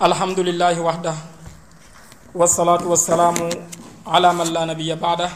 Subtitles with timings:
[0.00, 1.14] الحمد لله وحده
[2.36, 3.36] والصلاة والسلام
[4.04, 5.30] على من لا نبي بعده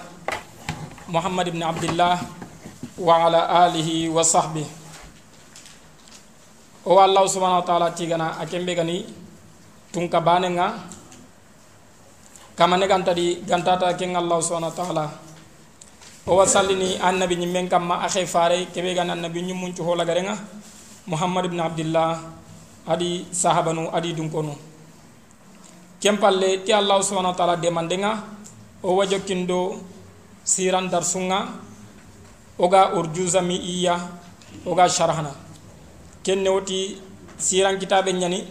[1.09, 2.17] محمد بن عبد الله
[3.01, 4.67] وعلى آله وصحبه
[6.85, 9.09] o allahu subhanahu wa ta'ala tigana a kembe gani
[9.97, 10.77] tun ka bane nga
[12.53, 15.05] kama ne gantadi gantata ken allahu subhanahu wa ta'ala
[16.29, 20.37] o wasallini annabi ñimmen kamma a xe fare kebe gani annabi ñimmuncu holagare nga
[21.09, 22.34] muhammad ibn abdillah
[22.88, 24.54] adi sahabanu adi dunkonu
[26.00, 28.24] kempalle ti allahu subhanahu wa ta'ala demande nga
[28.84, 29.82] o wajokindo
[30.44, 31.50] siran darsunga
[32.60, 33.98] oga urjuza mi iya
[34.66, 35.34] oga sharhana
[36.24, 36.98] kenne woti
[37.38, 38.46] siran kitabe ñani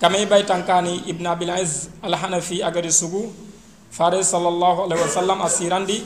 [0.00, 3.32] kame bay tankani ibn abil az al hanafi agadi sugu
[3.90, 5.98] fare sallallahu alaihi wasallam asirandi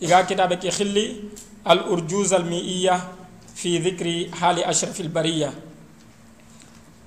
[0.00, 1.28] iga kitabe ke khilli
[1.64, 2.96] al urjuz al mi'iyya
[3.54, 5.50] fi dhikri hali ashraf al bariya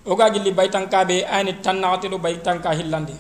[0.07, 3.13] oga gilli bay tankabe ayni tannati do bay tanka hillandi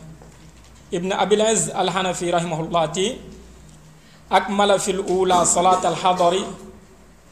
[0.91, 3.19] ibn abil az al hanafi rahimahullah ti
[4.29, 6.43] akmala fil ula salat al hadari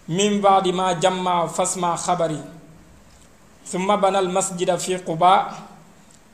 [0.08, 2.42] min ba'di ma jamma fasma khabari
[3.66, 5.42] ثم بنى المسجد في قباء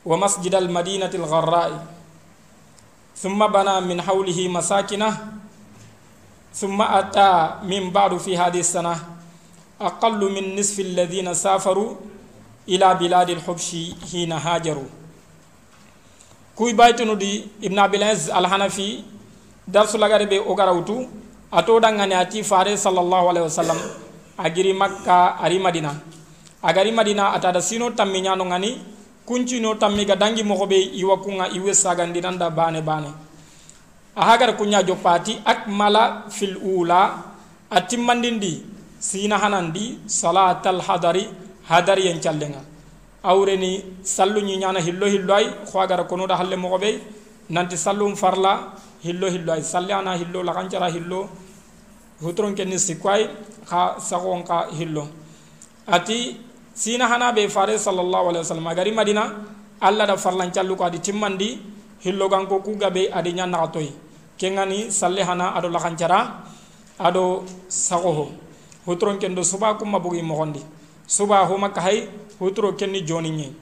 [0.06, 1.86] ومسجد المدينة الغراء
[3.16, 5.12] ثم بنى من حوله مساكنه
[6.54, 7.32] ثم أتى
[7.64, 8.96] من بعد في هذه السنة
[9.80, 11.90] أقل من نصف الذين سافروا
[12.66, 14.86] ila biladi lhubshi hina hajaru.
[16.56, 19.04] Kuy baytunuɗi ibne abilaz alhanafi
[19.66, 21.08] darsulagare ɓe o garawtu
[21.50, 23.78] a toɗangane ati fare sallllahu alayhi wa sallam
[24.38, 25.94] a giri makka ari madina.
[26.62, 28.78] A gari madina atada sino tammi ñano gani
[29.26, 33.10] kuncino tammi ga dangi mogo ɓe iwa kunga iwe sagandinanda bane bane.
[34.16, 37.16] A hagara kuña joppati akmala fil ula
[37.70, 38.62] a timmandindi
[38.98, 41.26] sina hanandi salatal hadari
[41.68, 42.60] hadari yen callenga.
[43.22, 46.98] Awreni sallu ñi ñana hillo hillo ay xoagara konoda halle mogo be
[47.50, 51.28] nanti sallum farla hillo hillo ay salli ana hillo lakancara hillo.
[52.22, 53.28] Hutron kenni sikway
[53.68, 55.06] xa sagon ka hillo.
[55.86, 56.36] Ati
[56.74, 58.66] sina hana be fare sallallahu alaihi wasallam.
[58.66, 59.30] Agari madina
[59.80, 61.58] alla da farlan callu ko adi timmandi
[62.02, 63.86] hillo ganko ku gabe adi nya na toy
[64.38, 66.42] kengani salle hana ado kancara
[66.98, 68.30] ado sagoho.
[68.86, 72.08] Hutron kendo suba kuma bugi mogondi subaa huma kahay
[72.38, 73.52] huturo kenni jooninye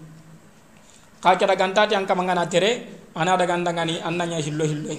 [1.21, 2.71] kake dagantaati an kama ngana tere
[3.15, 4.99] ana dagandagani annanya hillo hilloy.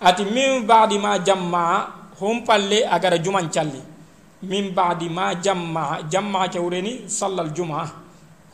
[0.00, 1.86] Ati min badi ma jammaa
[2.20, 3.82] hum palle agara juman calli
[4.42, 7.86] min badi ma jammaa jammaa kewreni sallal jumaa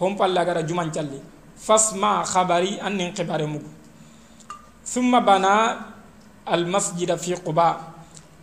[0.00, 1.20] hum palle agara juman calli
[1.56, 3.70] fasma khabari annin kibare mugu.
[4.84, 5.52] Summa bana
[6.46, 7.94] almasjida fi quba.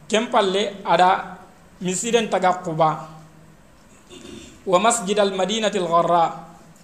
[0.07, 1.37] Ken palle ada
[1.81, 3.12] misiden taga quba.
[4.65, 6.25] Wa masjid al madinati al gharra.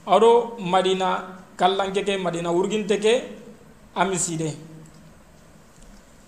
[0.07, 3.23] Ado madina kallanke ke madina wurginte ke
[3.95, 4.55] amiside.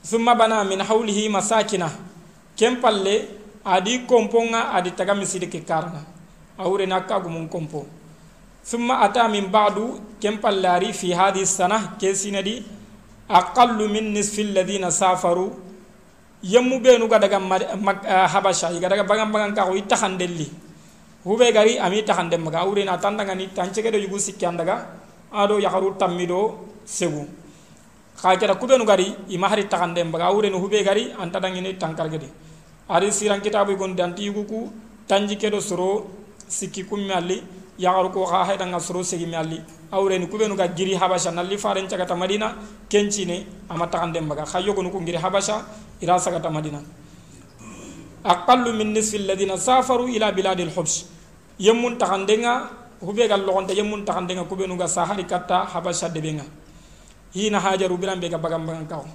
[0.04, 1.90] Thumma bana min hawlihi masakina.
[2.56, 3.28] Kem palle
[3.66, 6.06] adi komponga adi taga misidi ke karna.
[6.60, 7.86] Awure na kagu mun kompo.
[8.64, 12.62] Thumma ata min ba'du kem pallari fi hadhihi sana ke sinadi
[13.30, 15.50] aqallu min nisfi alladhina safaru.
[16.44, 17.38] Yemmu benu ga daga
[18.30, 20.71] habasha ga daga bagam bagam ka ko itakhandelli
[21.26, 24.18] hube gari ami takhande maga awure na tandanga ni tancege do yugu
[24.58, 24.88] daga
[25.32, 27.28] ado yakaru tammido segu.
[28.18, 32.30] Khajara kubenu gari ima hari takhande maga awure no hube gari anta dangini tankargede
[32.90, 34.70] ari siran kitabu gon danti yuguku
[35.08, 36.08] tanji kedo soro
[36.48, 37.44] sikki kummi alli
[37.80, 39.62] yagaru ko ha hayda nga soro segi mi alli
[39.92, 42.56] awreni kubenu ga giri habasha nalli faren cagata madina
[42.90, 45.66] kencine ama taxande mbaga xa yogonu ko giri habasha
[46.02, 46.82] ira sagata madina.
[48.24, 51.11] Aqallu min nisfi alladina safaru ila biladi lhubs
[51.62, 52.54] yemmun taxandenga
[53.06, 56.44] hube ga loxonte yemmun taxandenga kubenu ga sahari katta habasha debenga.
[57.38, 59.06] Hina hajaru biran be ga bagam bagan kaw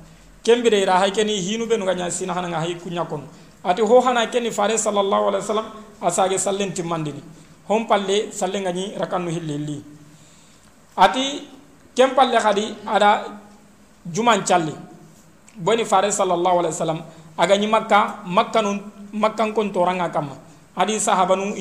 [0.46, 3.26] kembire ira hay keni hinu benu ga nya sina hananga hay kunya kono.
[3.66, 5.68] Ati ho hana kenni fare sallallahu alaihi wasallam
[5.98, 7.18] asage sallen timmandini.
[7.66, 9.28] Hon palle sallen gani rakannu
[10.96, 11.44] ati
[11.92, 13.36] kem palle khadi ada
[14.08, 14.72] juman challi
[15.60, 17.00] boni fare sallallahu alaihi wasallam
[17.36, 18.80] aga ni makka makka nun
[19.12, 20.32] makkan kon toranga kama
[20.76, 21.56] adi sahabanu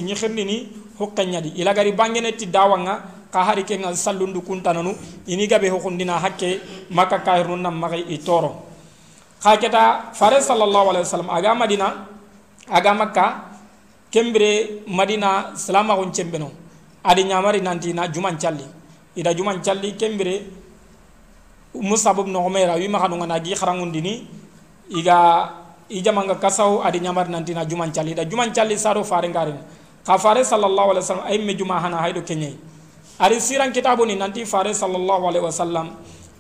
[1.00, 4.96] hokkanyadi ila gari bangene ti dawanga ka hari ke ngal sallundu kuntananu
[5.28, 8.64] ini gabe hokundina hakke makka kahirun nam magai itoro.
[9.44, 11.88] Haketa fare sallallahu alaihi wasallam aga madina
[12.72, 13.26] aga makka
[14.08, 16.52] kembere madina salama gon cembeno.
[17.04, 18.64] Adi nyamari nanti na juman calli
[19.16, 20.48] ida juman calli kembere
[21.76, 24.28] musab ibn umaira wi ma xanu ngana gi xarangundini
[24.96, 29.58] iga ijamanga kasaw adi nyamari nanti na juman calli ida juman calli sado fare ngarin
[30.06, 32.58] ka fare sallallahu alaihi wasallam ay me juma hana haydo kenye
[33.20, 35.88] ari siran kitabu ni nanti fare sallallahu alaihi wasallam.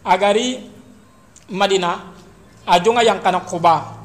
[0.06, 0.59] Agari
[1.50, 2.13] madina
[2.68, 3.95] a jonga yang kana quba.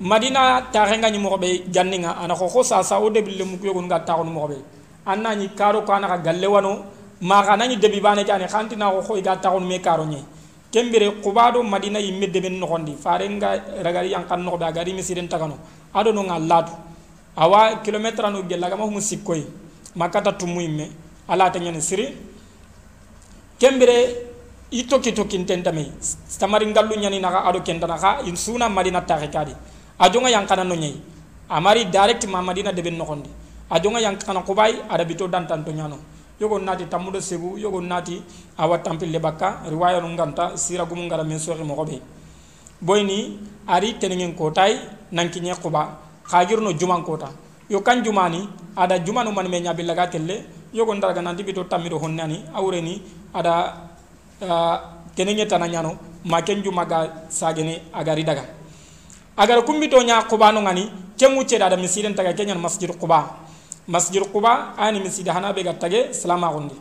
[0.00, 2.16] Madina taxenga ñi moxoɓe janninga.
[2.22, 4.56] Ana xoxo sasa o debille mu yogun ga taxonu moxoɓe
[5.06, 6.84] anna ñi karo ko anaxa galle wano
[7.20, 10.22] maxa nañi debi bane ke xoxo iga taxonu me karo ñe
[10.72, 15.56] kembire quba do madina yimme deben noxondi farenga ragari yankan noxoɓe a gari misiren tagano.
[15.94, 16.72] Aɗo nonga latu.
[17.36, 19.42] Awa kilometre anu gellagama humu sikkoy
[19.96, 20.90] makkata tummu yimme.
[21.28, 22.06] Alata ñani siri.
[23.58, 24.26] Kembire
[24.72, 25.92] i tokki tokkinten tame
[26.38, 29.52] tamari ngallu ñani naxa aɗo kentana xa in suna madina taxe kadi.
[29.98, 31.00] A jonga yankana no ñayi
[31.48, 33.30] amari direct ma madina deben noxondi
[33.70, 35.96] a jonga yankana xubay ada bito dantanto ñano
[36.40, 38.22] yogon nati tammudo segu yogon nati
[38.58, 42.00] awa tampille bakka riwaya nu nganta sira gumu ngara men soxi moxoɓe
[42.80, 44.78] boyni ari tenengen kotay
[45.12, 45.52] nankiñe
[46.28, 47.28] xagirno juman kota.
[47.70, 52.44] Yo kan jumani ada jumanu man me ñabillaga telle yogon daraga nanti bito tammido honnani
[52.54, 53.02] awreni
[53.34, 53.88] ada
[54.40, 58.44] uh, ñano ma ken jumaga sagene agari daga.
[59.36, 63.47] Agar kumbito nya quba no ngani kemu ceda da misiden taga kenyan masjid quba
[63.88, 66.76] masjid quba ani misida hana be gattage salama gondi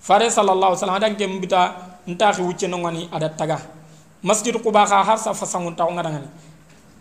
[0.00, 1.72] fare sallallahu alaihi wasallam dan kem bita
[2.06, 3.58] ntaxi wucce no ngani ada taga
[4.22, 6.28] masjid quba kha har sa fasangun taw ngada ngani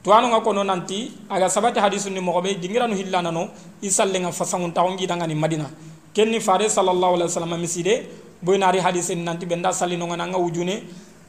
[0.03, 3.51] to anu ngako no nanti aga sabati hadisu ni mogobe dingiranu hillana no
[3.83, 5.67] isalle nga fasangun taw ngi dangani madina.
[6.13, 8.05] Kenni fare sallallahu alaihi wasallam miside
[8.41, 10.83] boynari hadisin nanti benda salino ngana nga wujune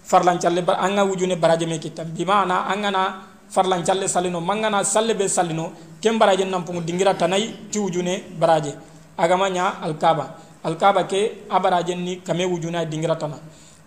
[0.05, 5.73] farlancalle anga wujune baraje me kitta bimana angana farlancalle salino mangana salle be salino
[6.03, 8.75] ken baraje nampungu dingira tanayi ti wujune baraje.
[9.17, 10.35] Agama nya alkaba
[10.65, 13.39] alkaba ke abaraje ni kame wujuna dingira tana.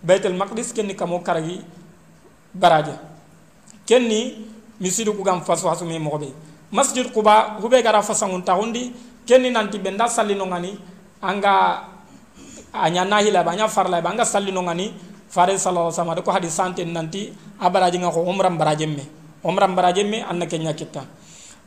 [0.02, 1.60] Baitul maqdis kenni kamo karagi
[2.54, 2.96] baraje.
[3.84, 4.48] Kenni
[4.80, 6.30] misidu ku gam fasu hasu me mobe
[6.70, 8.94] masjid quba hube gara fasangun tahundi
[9.26, 10.78] kenni nanti benda salino ngani
[11.22, 11.82] anga
[12.72, 14.94] anya nahila banya farla banga salino ngani
[15.28, 19.02] fare sallallahu alaihi wasallam ko hadi sante nanti abaraji nga ko umram baraje me
[19.48, 21.02] umram baraje me anna kenya kitta.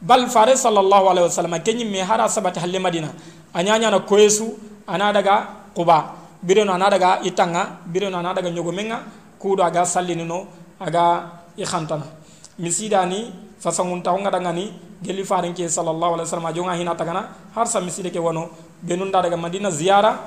[0.01, 3.09] Bal fare sallallahu alaihi wasallam kenyi me hara sabati halle madina.
[3.53, 4.53] Anyanya na koyesu
[4.87, 5.97] ana daga quba.
[6.43, 9.01] Bireno ana daga itanga bireno ana daga nyogo menga
[9.39, 10.45] kudo aga sallinino
[10.79, 12.05] aga ikhantana
[12.57, 14.73] misidani fasangun taw ngada ngani
[15.03, 18.49] geli farin ke sallallahu alaihi wasallam jonga hina tagana har sa miside ke wono.
[18.81, 20.17] Benunda daga madina ziyara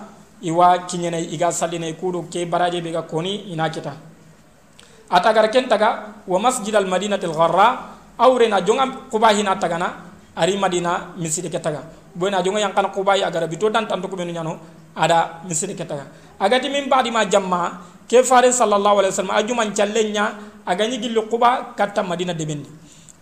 [0.43, 3.93] iwa kiñene iga salline kuɗo ke baraje ɓe ga koni ina kita
[5.11, 9.89] atagar ken taga wa masjid al madinati lgarra awrena jonga kuba hina tagana
[10.37, 11.83] ari madina miside ke taga.
[12.15, 14.59] Boyna jonga yankana kuba agara bito dantanto ko ɓenu ñano
[14.95, 16.07] ada miside ke taga
[16.39, 20.31] agati min badima jamma ke fare sallallahu alaihi wasallam ajuman challe nya
[20.67, 22.71] agani gilli kuba katta madina debendi.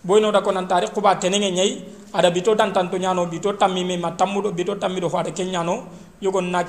[0.03, 1.81] Boyno da ko nantari kuba tenenge nyai
[2.13, 5.87] ada bito dantanto ñano bito tammime ma tammuɗo bito tammiɗo ho ada keñano
[6.21, 6.61] yogon na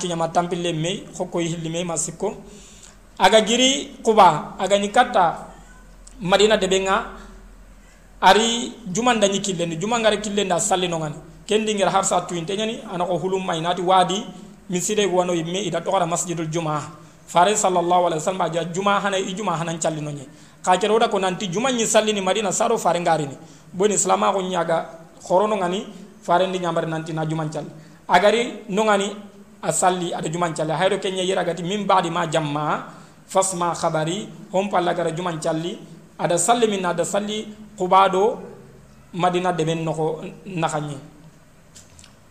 [1.17, 1.95] hokkoy hilli mey ma
[3.19, 5.47] aga giri quba agani katta
[6.21, 6.95] madina deɓe nga
[8.21, 11.15] ari juman dañi killendi juma ngara killendi a sallinogani
[11.47, 14.25] kendingir har sa tuyinte ñani ana ko hulum may nati waadi
[14.69, 16.81] min side wano yimme ida toxara masjidul juma
[17.27, 20.27] fare sallallahu alaihi wasallam aja juma hana i juma hanan callino ñe
[20.65, 23.37] xa kere woda ko nanti juma ñi sallini madina saro fare ngarini
[23.73, 24.89] boni islama ko ñaga
[25.27, 25.85] xorono ngani
[26.21, 27.69] fare ndi ñambari nanti na juman calli
[28.07, 29.15] agari nongani
[29.61, 32.85] a salli ada jumancalli hayro kenya yiragati min badi ma jamma
[33.27, 35.77] fasma khabari hom palla gara jumancalli
[36.19, 38.39] ada salli min ada salli qubado
[39.13, 41.15] madina deben noko nakhanyi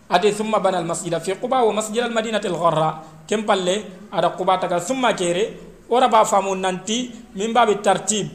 [0.09, 1.19] ade thumma bana al masjida.
[1.19, 3.01] Fi quba wa masjid al madinati al gharra.
[3.27, 5.57] Kem palle ada quba taga thumma kere.
[5.89, 8.27] Ora ba famu nanti min babi tartib.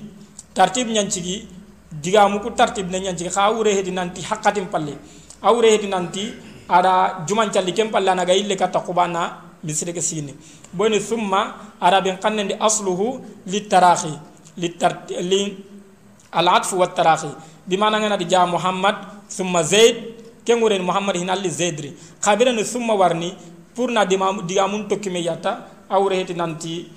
[0.54, 1.46] Tartib nyancigi
[1.90, 3.30] diga mu ku tartib ne nyancigi.
[3.30, 4.98] Khawure hedi nanti hakatim palle.
[5.42, 6.34] Awre hedi nanti
[6.68, 7.72] ada juman calli.
[7.72, 10.34] Kem palla naga ille katta qubana misire ke sini
[10.72, 11.40] boni summa
[11.80, 14.12] arabin qannandi asluhu li taraxi
[14.56, 14.92] li tar
[15.30, 15.56] li
[16.32, 17.28] al atfu wa taraxi
[17.66, 18.96] bimananganaɗi ja mouhammad
[19.28, 19.96] summa zeyd
[20.44, 23.34] kengureni mouhammad hin alli zeydri kabirani summa warni
[23.74, 26.88] pour na diga mum tokkime yatta awre heti nanti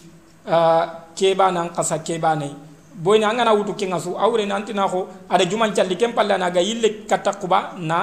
[0.48, 2.54] ah, keɓanan kasa keɓanayi
[2.96, 7.06] boyni angana wutu kenga su awre nantina ko aɗa juman calli ken palle anaga yille
[7.10, 7.98] katta kuɓa na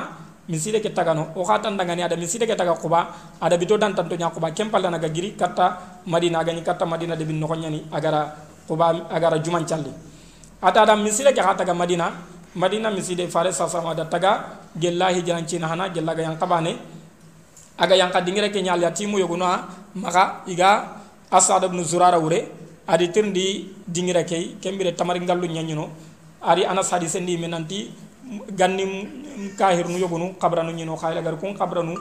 [0.48, 4.16] miside ke tagano o khatan dangani ada miside ke taga kuba ada bito dan tanto
[4.16, 4.50] kuba.
[4.54, 8.32] Kempal dan aga giri kata madina gani kata madina de bin no nyani agara
[8.66, 9.92] kuba agara juman challi
[10.62, 12.12] ata ada miside ke khata madina
[12.54, 16.78] madina miside fare sa sama ada taga gellahi jalan cina hana gella ga yang kabane
[17.78, 19.46] aga yang kadingire ke nyal yatimu yoguno
[19.96, 22.50] maka iga asad ibn zurara ure
[22.90, 25.86] adi tirndi dingira kay kembire tamari ngallu nyanyuno
[26.42, 27.90] ari anas hadise ndi menanti
[28.54, 28.84] ganni
[29.58, 31.94] kahir nu yogunu qabranu ñino xayla gar kun qabranu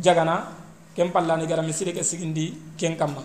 [0.00, 0.48] jagana
[0.94, 3.22] ken pallani gara misiri ke sigindi ken kamma.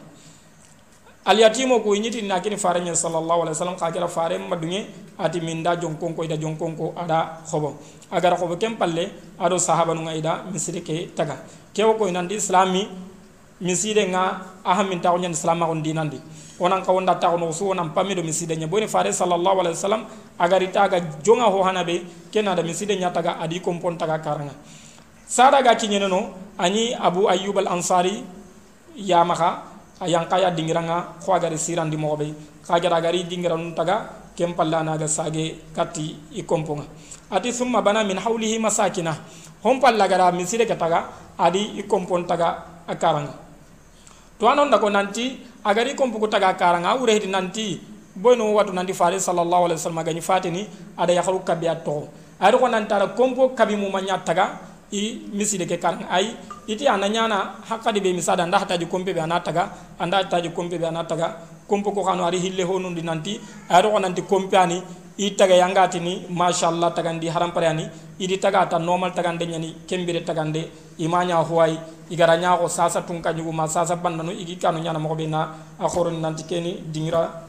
[1.26, 5.62] Alyatimo ko ñiti na kini fare ñe sallallahu alaihi wasallam ka fare madunge ati min
[5.62, 7.78] da jonkonko ida jonkonko ada khobo.
[8.12, 11.38] Agara khobo ken palle ado sahaba nu ida misiri ke taga.
[11.74, 12.88] Kewo ko nandi islami
[13.62, 16.20] miside nga ahamin taw ñen islam ko dinandi
[16.60, 18.68] onan ka wonda taw no su onan pamido miside nya.
[18.68, 20.04] Boni fare sallallahu alaihi wasallam
[20.38, 24.52] agari taga jonga ho hanabe kenada miside nya taga adi kompon taga karanga.
[25.28, 28.24] Sada ga kinyene no ani abu ayyub al ansari
[28.96, 29.64] ya maka
[30.04, 32.36] ayang kaya dingiranga ko agari sirandi mo be
[32.68, 36.84] kagara gari dingiran taga kem pallana ga sage katti i komponga.
[37.32, 39.16] Ati summa bana min hawlihi masakina.
[39.64, 41.08] Hom palla gara miside ka taga
[41.40, 43.49] adi i kompon taga akaranga
[44.40, 48.00] to anon ko nanti agari kompu taga karanga wure nanti.
[48.20, 50.68] Boyno watu nanti fare sallallahu alaihi wasallam gani fatini
[50.98, 52.10] ada ya khalu kabiya to
[52.42, 54.60] ay ko nantara kompo kabi mu manya taga
[54.92, 56.36] i miside ke karanga ay
[56.68, 61.38] iti ananyana hakadi be misada nda hataji kompe be anataga anda hataji kompe be anataga
[61.70, 64.84] kompo ko kanu ari hille honundi nanti ay ko nanti kompe ani
[65.16, 67.88] i taga yangati ni mashallah tagandi haram pare ani.
[68.20, 70.68] Idi taga ta normal tagande nyani kembire tagande
[71.00, 71.80] imanya huwai
[72.10, 72.36] igara
[72.68, 77.44] sasa tunka ñuguma sasa bandanu igi kanu ɓe na a xoroni nanti keni dingira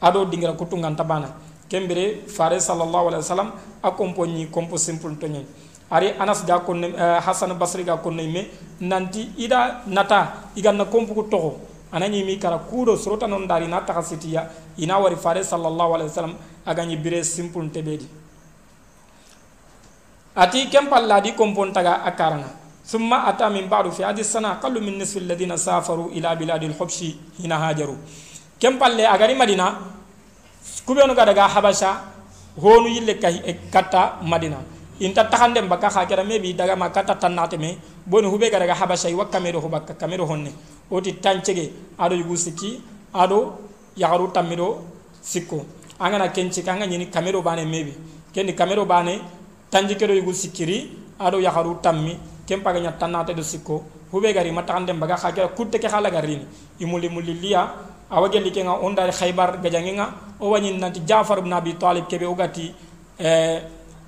[0.00, 1.28] ado dingira ku tunganta bana
[1.68, 3.50] kembere fare sallallahu alaihi wasallam
[3.82, 5.44] a kompo simple to ñi
[5.90, 8.48] ari anas ga konne uh, hasan basri ga konne me
[8.80, 11.60] nanti ida nata iganna kompo ku toxo
[11.92, 16.08] anani mi kara kudo sorota non dari na taxa sitiya ina wari fare sallallahu alaihi
[16.10, 16.34] wasallam
[16.66, 18.06] aga ñi bire simple tebedi.
[20.34, 24.79] Ati kempalla di kompon taga a karanga ثم أتى من بعد في هذه السنة قل
[24.79, 26.97] من نصف الذين سافروا إلى بلاد الحبش
[27.43, 27.99] هنا هاجروا
[28.63, 29.67] كم قال لي أغاري مدينة
[30.87, 31.91] كبيرون كدغا حبشا
[32.63, 33.13] هونو يلي
[33.73, 38.49] كتا مدينة inta taxandem baka xa kera mebi daga ma kata tannate me boni hube
[38.49, 40.51] ga daga habasha yi wakkamero ho bakka kamero honne
[40.89, 42.81] oti tancege ado yugu sikki
[43.13, 43.59] ado
[43.95, 44.81] yagaru tammido
[45.21, 45.65] sikko
[45.99, 47.93] angana kenci kanga nyini kamero bane mebi
[48.33, 49.21] kendi kamero bane
[49.69, 53.82] tanji kedo yugu sikkiri ado yagaru tammi kempaga nya tanate do sikko
[54.12, 56.46] hube gari matande baga khagira kutte ke khala garini
[56.80, 57.68] imuli muli liya
[58.10, 60.06] awage like nga onda khaybar gajange nga
[60.40, 62.74] o wani nanti jafar ibn abi talib kebe ugati
[63.18, 63.62] eh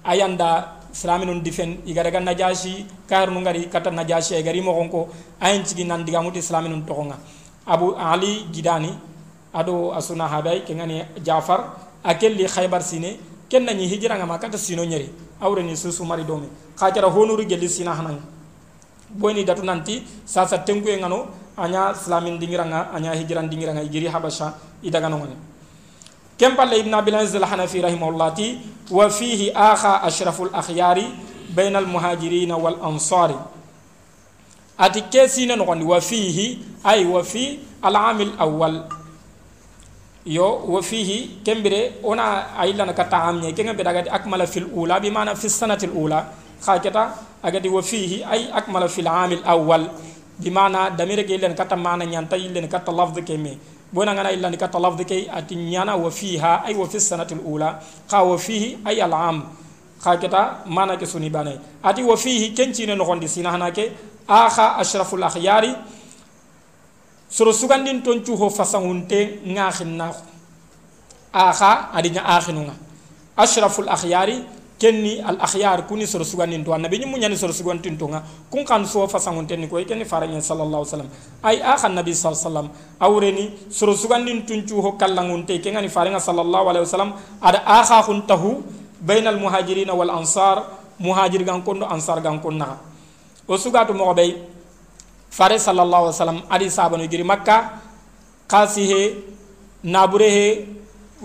[0.04, 5.08] ayanda islaminun difen igara ga najashi kar nu ngari kata najashi gari mo gonko
[5.40, 7.18] ayin cigi nan diga muti islaminun to nga.
[7.66, 8.92] Abu ali gidani
[9.52, 11.74] ado asuna habay ke ngani jafar
[12.04, 13.16] akelli khaybar sine
[13.48, 15.08] kenna ni hijra nga makata sino nyeri
[15.40, 16.48] awre ni susu mari domi
[16.78, 18.20] khajara honuru gelli sina hanan
[19.10, 21.26] boni datu nanti sasa tengu e ngano
[21.56, 25.36] anya islamin dingiranga anya hijran dingiranga igiri habasha idaga no ngani
[26.38, 28.58] kem palle ibn abil aziz al hanafi rahimahullah ti
[28.90, 31.06] wa fihi akha ashraful akhyari
[31.54, 33.34] bayna al muhajirin wal ansari
[34.78, 38.82] ati kesina no wa fihi ay wa fi al amil awwal
[40.26, 45.10] yo wa fihi kembire ona ayilla ka ta'am ne kenga bedaga akmala fil ula bi
[45.10, 46.24] mana fi sanati al ula
[46.64, 47.12] khaketa
[47.44, 49.84] agati wa fihi ay akmala fil amil awwal
[50.40, 53.58] bi mana damire ge len kata mana nyanta yillen kata lafdh ke me
[53.92, 57.34] bona ngana illa ni kata lafdh ke ati nyana wa fiha ay wa fi sanati
[57.34, 57.78] al ula
[58.08, 59.44] kha wa fihi ay al am
[60.00, 63.92] khaketa mana ke suni banay ati wa fihi kenci ne no gondi sina hanake
[64.26, 65.68] akha ashraful akhyari
[67.34, 70.14] soro sugandin ton cuho fasangunte ngaxin na
[71.34, 72.70] akha adinya akhinunga
[73.34, 74.38] ashraful akhyari
[74.78, 78.62] kenni al akhyar kuni soro sugandin to annabi nyimu nyani soro sugandin to nga kun
[78.62, 81.10] kan so fasangunte ni ko kenni faranya sallallahu alaihi wasallam
[81.42, 82.68] ay akha nabi sallallahu alaihi wasallam
[83.02, 88.62] awreni soro sugandin tun cuho kallangunte kengani faranga sallallahu alaihi wasallam ada akha hun tahu
[89.02, 90.70] bainal muhajirin wal ansar
[91.02, 92.78] muhajir gan kondo ansar gan konna
[93.50, 94.53] o sugatu mo bay
[95.38, 97.56] fare sallallahu alaihi wasallam adi sabanu giri makka
[98.46, 99.02] kasi he
[99.82, 100.46] nabure he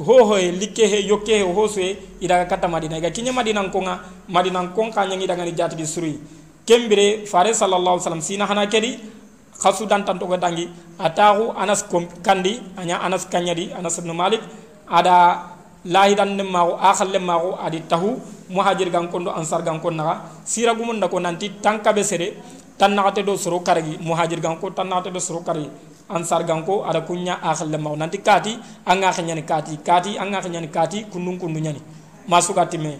[0.07, 1.81] ho ho he likke he yokke he ho so
[2.25, 6.17] ida kata madina ga kinya madina konga madina kon ka nyangi daga ni jati suri
[6.65, 8.97] kembire fare sallallahu alaihi wasallam sina hana kedi
[9.61, 10.65] khasu dan tanto ga dangi
[10.97, 14.41] atahu anas kom kandi anya anas kanyadi anas ibn malik.
[14.89, 15.53] Ada
[15.85, 17.21] lahi dan ne mago akhal le
[17.61, 18.17] adi tahu
[18.49, 22.33] muhajir gan kondo ansar gan konna sira gumun ko nanti tanka be sere
[22.79, 25.67] tan naxate do soro karagi muhajir ganko tan naxate do soro kari
[26.07, 28.55] ansar ganko ada kunya akhal maw nanti kati
[28.87, 29.83] anga khanyani kati.
[29.83, 31.83] Kati anga khanyani kati kundung kundu nyani
[32.25, 32.95] masuka time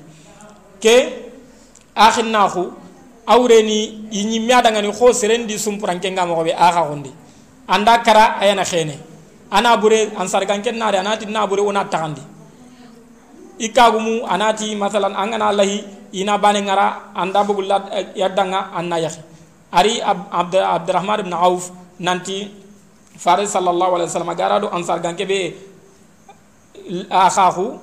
[0.83, 0.95] ke
[1.95, 2.75] akhin nahu
[3.23, 7.11] awreni yinyi miada ngani kho serendi sumpuranke ngamo be akha gondi.
[7.69, 8.99] Anda kara ayana khene.
[9.49, 12.21] Ana bure ansar ganken nare anati na bure ona takandi
[13.59, 15.83] ikagumu anati masalan angana lahi
[16.15, 19.19] ina bane ngara anda bugulat yadanga anna yahi
[19.71, 22.49] ari abdurrahman ibn auf nanti
[23.17, 25.53] fare sallallahu alaihi wasallam garado ansar ganke be
[27.09, 27.77] akhahu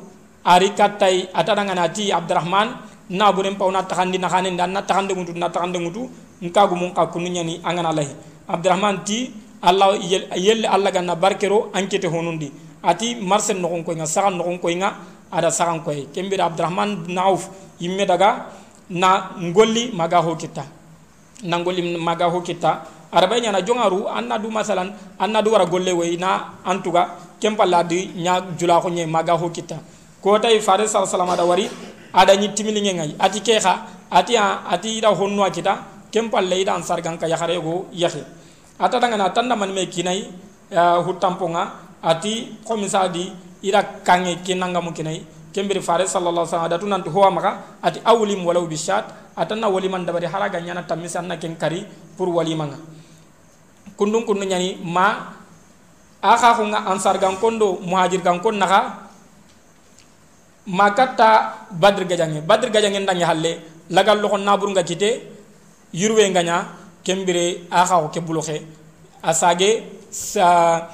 [0.47, 2.75] ari katai atadanga nati abdurrahman
[3.11, 6.11] na buren pawna takhandi na khanen dan na takhande mutu na takhande mutu
[6.43, 8.11] nkagu mun ka ni angana lahi
[8.49, 9.31] abdurrahman ti
[9.63, 9.95] allah
[10.35, 12.53] yelle allah ganna barkero ankete honundi.
[12.87, 14.95] Ati marsen no ko nga sagan no ko nga
[15.33, 17.51] ada sagan ko kembira abdurrahman bin auf
[17.83, 18.47] yimme daga
[18.91, 20.76] na ngolli maga ho kita
[21.45, 22.87] na ngolli maga ho kita.
[23.13, 28.13] Araba nyana jongaru anna du masalan anna du wara golle we na antuga kempalla di
[28.17, 29.51] nya jula ko nye maga ho
[30.23, 31.67] ko tay fare sallallahu alaihi wari
[32.13, 33.15] ada nyi timili ngai.
[33.19, 35.79] Ati kexa ati ati ida honno kita
[36.11, 38.23] kempalle ida ansar ganka yakhare go yakhi
[38.79, 40.31] ata daga na tanda man me kinai
[41.05, 41.71] hutamponga
[42.03, 45.21] ati komisa di ira kange kinanga mukinai
[45.57, 50.29] kembiri fare sallallahu alaihi wasallam nanti huwa maka ati awlim walau bishat atanna waliman dabari
[50.29, 52.77] haraga nyana tamisa na ken kari pour walimanga.
[53.97, 55.33] Kundun kundun nyani ma
[56.21, 59.09] aka ko nga ansar gan kondo muhajir gan kon naka
[60.69, 62.45] makata badr gajange.
[62.45, 63.53] Badr gajange ndangi halle
[63.89, 65.25] lagal lo nabur nga kite
[65.97, 66.69] yurwe nganya
[67.01, 68.13] kembire aka ko
[69.25, 69.71] asage
[70.13, 70.85] sa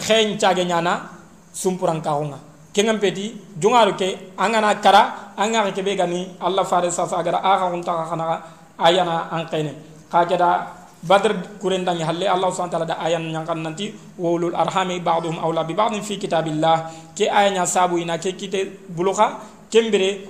[0.00, 1.20] xeeñ caage ñana
[1.52, 7.06] sumpuran kaxunga kengam peti jungaru ke angana kara anga ke be gani allah fare sa
[7.06, 8.40] sa gara aga unta khana
[8.78, 9.72] ayana an qene
[10.10, 14.54] ka keda badr kuren dangi halle allah subhanahu wa ta'ala da ayan nyangkan nanti wulul
[14.54, 17.10] arhami ba'dhum awla bi ba'd fi kitabillah.
[17.18, 20.22] Ke ayanya sabu ina ke kite buluka kembere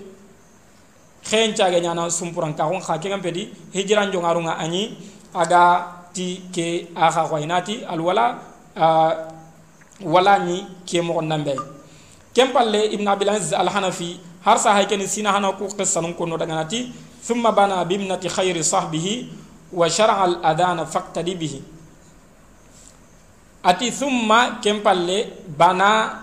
[1.29, 4.97] xeeñ caage ñana sumpuran kaxun xa kengam peti hijran jungaru nga ani
[5.37, 5.63] aga
[6.13, 8.41] ti ke aga khoinati alwala
[10.03, 11.53] wala ni ke mo nambe
[12.35, 16.37] ken palle ibne abilaziz alhanafi har sa hay kene sina hana ku qissa nun konno
[16.37, 19.29] daganati thumma bana bimnati hayri sahbihi
[19.73, 21.61] wa shar'a al adana faktadi bihi.
[23.65, 26.21] Ati thumma ken palle bana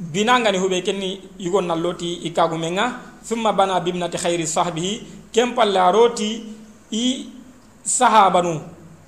[0.00, 2.86] binangani huɓe kenni yugon nalloti i kagumen ga
[3.28, 6.42] thumma bana bimnati hayri sahbihi ken palle a roti
[6.92, 7.28] i
[7.84, 8.60] sahaba nu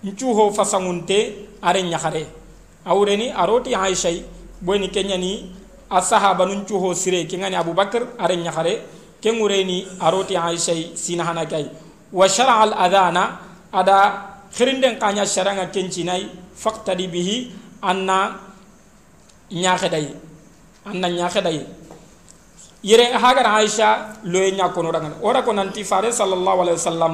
[0.04, 2.26] ncuho fasangunte are ñahare
[2.84, 4.24] awreni a roti hayshay
[4.60, 5.52] boyni keñani
[5.90, 8.80] a sahaba nun cuho sire ke ngani abubakar are nyakhare
[9.20, 11.66] ke ngureni aroti aisha sina hana kai.
[12.12, 13.38] Wa shar'a al adana
[13.72, 13.98] ada
[14.54, 17.36] khirinden kanya sharanga kencinai faqtadi bihi
[17.82, 18.38] anna
[19.50, 20.08] nyakhedai
[20.86, 21.66] anna nyakhedai
[22.82, 27.12] yere hagar aisha loye nyakono dangan ora ko nanti fare sallallahu alaihi wasallam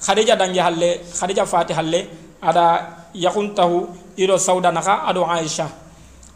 [0.00, 2.08] khadija dangi halle khadija fati halle
[2.42, 5.68] ada yakuntahu iro sauda naka ado aisha.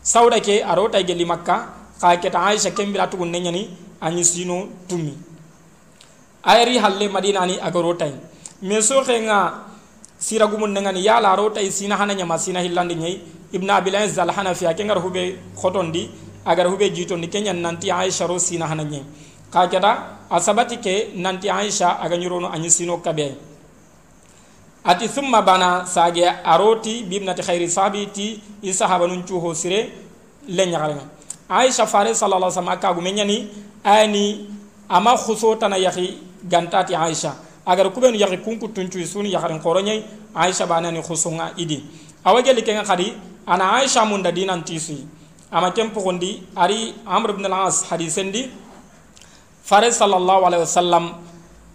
[0.02, 3.62] Sauda ke aro tay geli makka ka keta aicha kembira tugun ne ñani
[4.00, 5.14] añi sino tummi
[6.44, 8.12] ayari halle madina ni agaro tay
[8.62, 9.66] mais so xenga
[10.18, 13.20] siragumun nengani yalaro tay sina hana ñama sina hillandi ñayi
[13.52, 16.10] ibna abilais al hanafiya ke ngar huɓe xotondi
[16.44, 19.04] agara huɓe jitondi ke ñan nanti aicha ro sina hana ñayi
[19.52, 19.92] ka keta
[20.30, 23.34] a sabati ke nanti aicha aga ñurono añi sino kaɓe ay
[24.84, 29.90] ati summa bana sage aroti bibnati hayri sabi ti i sahaba nun cuho sire
[30.48, 31.17] le ñaxarenga
[31.48, 33.48] aisha fare sallallahu alaihi wasallam kagu menyani
[33.84, 34.48] ani
[34.88, 37.34] ama khuso tana yahi gantati aisha.
[37.66, 40.02] Agar kubenu yahi kunku tuncu suni yaxaren qoroñay
[40.34, 41.84] aisha banani khusonga idi.
[42.24, 43.12] Awa geli kenga khadi
[43.46, 45.06] ana aisha mun da dinan tisi
[45.50, 48.50] ama kem pogondi ari amr ibn al-as hadisendi
[49.64, 51.04] fare sallallahu alaihi wasallam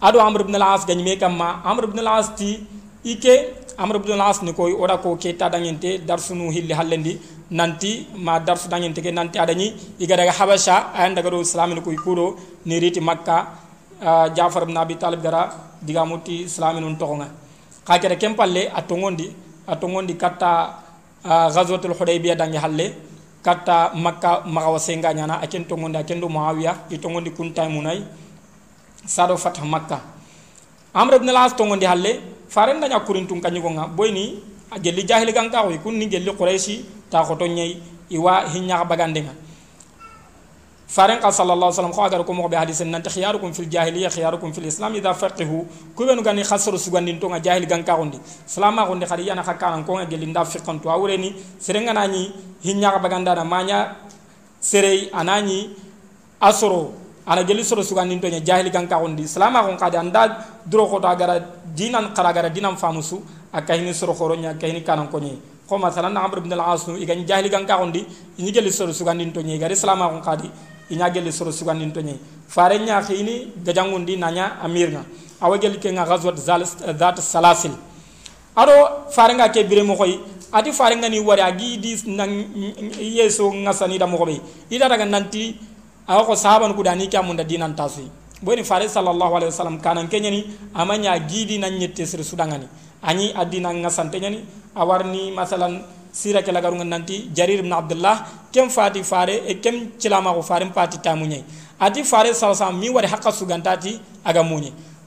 [0.00, 2.50] ado amr ibn al-as gañime kamma amr ibn al-as ti
[3.04, 3.34] ike
[3.78, 7.18] amr ibn al-as ni koy ora ko ke ta dangente darsunu hilli hallendi
[7.54, 9.70] nanti ma darsu dangente ke nanti adani
[10.02, 12.34] iga daga habasha ayan daga do islamin koy kuro
[12.66, 13.36] ni riti makka
[14.34, 17.28] jafar ibn abi talib gara diga muti islamin on tokonga.
[17.84, 19.28] Ka kere kempalle atongondi
[19.68, 20.80] atongondi katta
[21.24, 22.86] uh, ghazwatul hudaybiyah dangi halle
[23.44, 28.00] katta makka magawa senga nyana aken tongondi aken do muawiya itongondi kuntay munay
[29.04, 30.00] sado fatah makka
[30.96, 34.40] amr ibn al-as tongondi halle faren da nyakurin tun kanyi gonga boyni
[34.72, 36.84] a gelli jahili gan ka hoy kun ni gelli quraishi
[37.14, 37.78] ta khoto nyai
[38.10, 39.30] iwa hinya bagandenga
[40.94, 44.10] faren ka sallallahu alaihi wasallam ko agar ko mo be hadisen nan khiyarukum fil jahiliya
[44.10, 47.94] khiyarukum fil islam idha faqihu ku benu gani khasru sugandin to nga jahil gan ka
[47.94, 52.34] gondi salama gondi khadi yana khakkan ko nga gelli nda fiqan to awreni serenga nani
[52.66, 53.78] hinya baganda na manya
[54.58, 55.70] serei anani
[56.42, 56.94] asoro
[57.26, 60.86] ana gelli soro sugandin to nya jahil gan ka gondi salama gon kadi anda duro
[60.90, 61.38] ko agara
[61.74, 63.18] dinan qaragara dinan famusu
[63.54, 67.48] akahini soro khoronya akahini kanan ko nyi ko masalan amr ibn al-as nu igan jahil
[67.50, 68.06] gan ka gondi
[68.38, 70.50] ni gelli soro sugandin to nya gari salama gon kadi
[70.90, 72.14] inya gelli soro sugandin to nya
[72.48, 73.52] fare nya khini
[74.18, 75.04] nanya amirna
[75.40, 77.72] awa gel ke nga ghazwat zat salasil.
[78.56, 80.14] Ado farenga ke bire mo koy
[80.54, 82.30] ati farenga ni wari agi di nang
[83.02, 84.38] yeso ngasani da mo koy
[84.70, 85.58] ida daga nanti
[86.06, 88.06] awa ko sahaban ku dani kya mun da dinan tasui
[88.38, 92.70] boni fare sallallahu alaihi wasallam kanan kenyani amanya gidi nan nyette sir sudangani
[93.04, 94.40] ani adina ngasante nyani
[94.74, 100.32] awarni masalan sira ke lagaru nanti jarir ibn abdullah kem fati fare e kem cilama
[100.32, 101.44] ko fare pati tamunye.
[101.78, 104.42] Ati fare wasallam mi wari hakka sugantati aga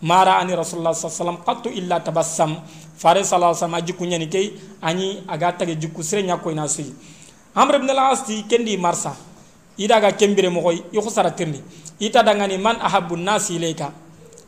[0.02, 2.56] mara ani rasulullah sallallahu alaihi wasallam qattu illa tabassam.
[2.98, 6.94] Fare sallallahu alaihi ajikku nyani kay ani aga tage jikku sire nyako ina suyi
[7.56, 9.16] amr ibn al-as kendi marsa.
[9.78, 11.62] Ida ga kembire mo koy i khusara tirni.
[12.00, 13.92] Ita dangani man ahabbu nasi ilayka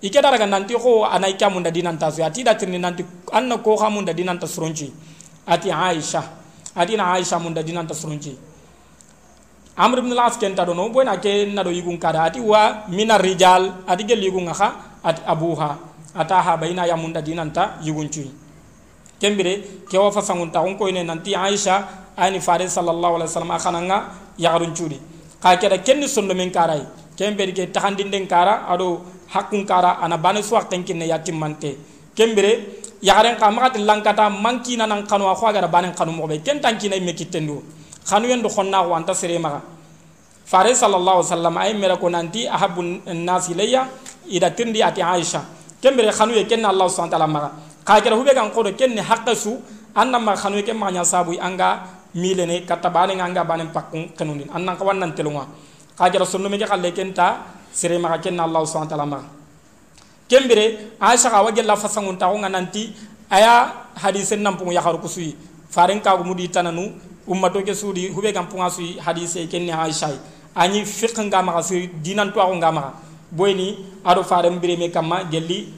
[0.02, 4.14] ike daraga nanti ko anai kamunda dinanta su ati da tirni nanti anna ko khamunda
[4.14, 4.92] dinanta surunci
[5.48, 6.24] ati aisha.
[6.76, 8.38] Ati na aisha munda dinanta surunci
[9.76, 12.24] amr ibn al-as kenta do no boyna ke na do yigun kada.
[12.24, 13.84] Ati wa min rijal.
[13.88, 15.78] Ati gel yigun kha ati abuha.
[16.16, 18.26] Ataha bayna ya munda dinanta yugunci
[19.20, 21.86] kembire ke wa fasangun ta ko ne nanti aisha
[22.18, 23.98] ani fare sallallahu alaihi wasallam akhananga
[24.40, 24.98] yagarun cudi
[25.40, 26.82] ka keda kenni sondo men karay
[27.16, 31.78] kembere ke tahandinden kara ado hakkun kara ana bane suwa tenkinne yatimmante
[32.16, 36.60] kembere yagaren ka magati lankata mankina nan kanu a khwaga bane kanu mo be ken
[36.60, 37.64] tankina me kitendo
[38.10, 39.62] khanu yendo khonna ko anta sere maga.
[40.50, 43.86] Fare sallallahu alaihi wasallam ay mera ko nanti ahabbu nas ilayya
[44.26, 45.46] ida tindi ati aisha.
[45.78, 47.50] Kembere khanu ye ken allah subhanahu wa ta'ala maga.
[47.86, 49.62] Ka kera hube kan ko do ken ni haqqasu
[49.94, 54.10] anna ma khanu ye ken ma nya sabu anga milene katta bane nga bane pakkun
[54.18, 55.46] kanundin annan ka wannan telunga.
[55.94, 59.20] Ka jara sunno me khalle kenta sere ma ken allah subhanahu wa ta'ala ma.
[60.30, 61.76] Kembere aisha ka wajalla
[62.50, 62.94] nanti
[63.30, 65.36] aya hadisen nam pungu yakharu kusui.
[65.70, 66.94] Faren ka mudi tananu
[67.28, 70.10] ummato ke sudi hube kam punga sui hadise ken ni aisha
[70.56, 72.94] ani fiqh nga ma sui dinan to nga ma
[73.32, 74.90] boyni ado faren bire me
[75.30, 75.74] gelli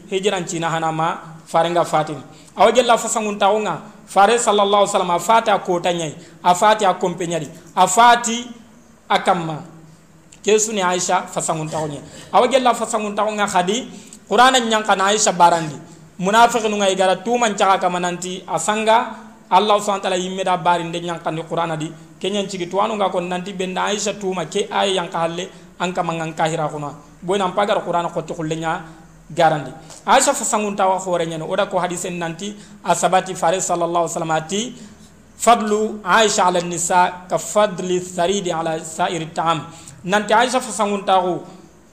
[0.48, 2.22] cina hana ma farenga fatin.
[2.56, 8.48] Awajalla fasangun ta nga fare sallallahu alaihi wasallam afati akota nyai afati akompe nyari afati
[9.08, 9.64] akamma
[10.42, 12.02] kesu ni aisha fasangun tawnya
[12.34, 13.88] awagella fasangun tawnga khadi
[14.28, 15.76] qur'ana nyanka na aisha barandi.
[16.22, 19.18] Munafiqun ngai gara tuman caka kamananti asanga
[19.50, 21.92] allah subhanahu wa ta'ala yimme bari nyanka ni qur'ana di.
[22.22, 25.50] Kenyan cigi tuwanu nga kon nanti benda aisha tuma ke ay yang halle
[25.82, 26.94] anka mangan kahira kuna.
[27.22, 28.86] Boyna pagar qur'ana ko to kullenya
[29.34, 29.74] garandi.
[30.06, 32.54] Aisha fasangun tawa hore nyane oda ko hadisen nanti
[32.86, 34.38] asabati fare sallallahu alaihi wasallam
[35.42, 39.66] fadlu aisha ala nisa ka fadli tharidi ala sa'ir ta'am
[40.04, 41.44] nanti aisha fasangun tawo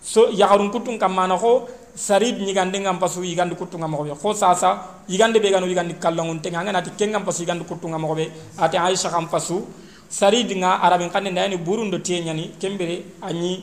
[0.03, 5.39] so yaharun kutun kamana ko sarid ñigande ngam pasu yigande kuttunga mogoɓe ko sasa yigande
[5.43, 9.67] ɓe gano yigandi kallangun tenga nganati kengam pasu yigande kuttunga mogoɓe ati aisha kam pasu
[10.09, 13.63] sarid nga arabin kande ndayani burundo tiye ñani kembere añi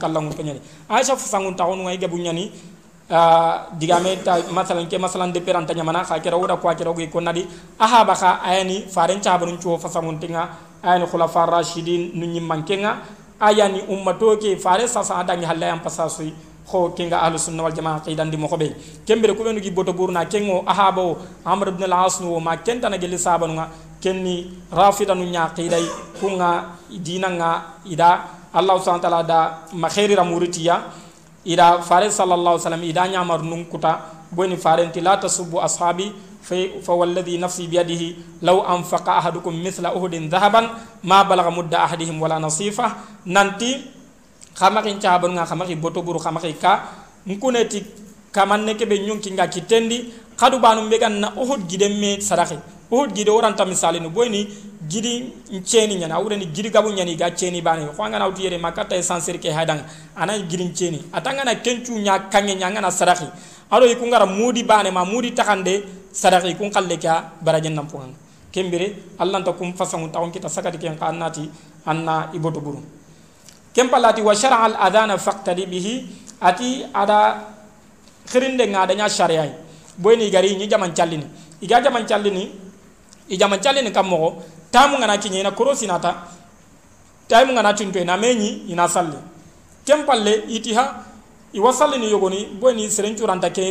[0.00, 2.50] kallangun ke ñani aisha fasangun tawo nunga igabu ñani
[3.06, 7.20] Uh, digame ta masalan ke masalan de peranta nyamana kha kera wura kwa kera ko
[7.22, 7.46] nadi.
[7.78, 10.50] Aha baka ayani faren cha banun chuo fasamun tinga
[10.82, 12.98] ayani khulafa rashidin nunyi mankenga
[13.40, 16.32] ayani ummato ke fare sasa adangi halle am pasasui
[16.66, 18.74] kho kinga ahlus sunna wal jamaa qidan di mokobe
[19.06, 22.88] kembere ko benu gi boto burna kengo aha bo amr ibn al-as no ma kenta
[22.90, 23.68] na geli sabanunga
[24.02, 25.86] kenni rafidanu nya qidai
[26.20, 28.10] kunga dinanga ida
[28.52, 29.38] allah subhanahu ta'ala da
[29.72, 30.82] ma khairi ramuritiya
[31.44, 34.00] ida fare sallallahu alaihi wasallam ida nyamar nun kuta
[34.32, 36.12] boni farenti la tasubbu ashabi
[36.46, 40.70] fa walladhi nafsi biyadihi law anfaqa ahadukum mithla uhudin dhahaban
[41.02, 43.02] ma balagha mudda ahadihim wala nasifa.
[43.26, 43.82] Nanti
[44.54, 46.86] khamaki chahabon nga khamaki boto buru khamaki ka
[47.26, 47.82] nkuneti
[48.32, 52.58] kamanne kebe nyunki nga kitendi kadu banu mbegan na uhud gidemme sadaqi
[52.90, 54.46] uhud gide waranta misali no boyni
[54.88, 57.86] gidi nceni nyana awreni gidi gabu nyani ga ceni bani.
[57.96, 59.82] Ko ngana awti yere makata essentiel ke hadang
[60.14, 63.26] ana gidi ceni atanga na kencu nya kange nyanga na sadaqi
[63.70, 65.82] alo yiku ngara mudi bane ma mudi takande
[66.16, 68.08] sadaqi kun kalle ka barajen nam puang
[68.48, 71.44] kembere allah ta kum fasangu tawon kita sakati ken kannati
[71.84, 72.80] anna iboto buru
[73.76, 75.94] kempalati wa shar'a al adana faqtadi bihi
[76.40, 77.44] ati ada
[78.32, 79.52] khirinde ngada nya syariah
[80.00, 81.28] boyni gari ni jaman callini
[81.60, 82.44] iga jaman callini
[83.28, 84.40] i jaman callini kam mogo
[84.72, 86.32] tamu ngana kiñe ina korosi nata
[87.28, 88.88] tamu ngana tinto ina meñi ina
[89.84, 91.04] kem palle iti ha
[91.52, 93.64] iwa sallini yogoni boyni seren curanta ke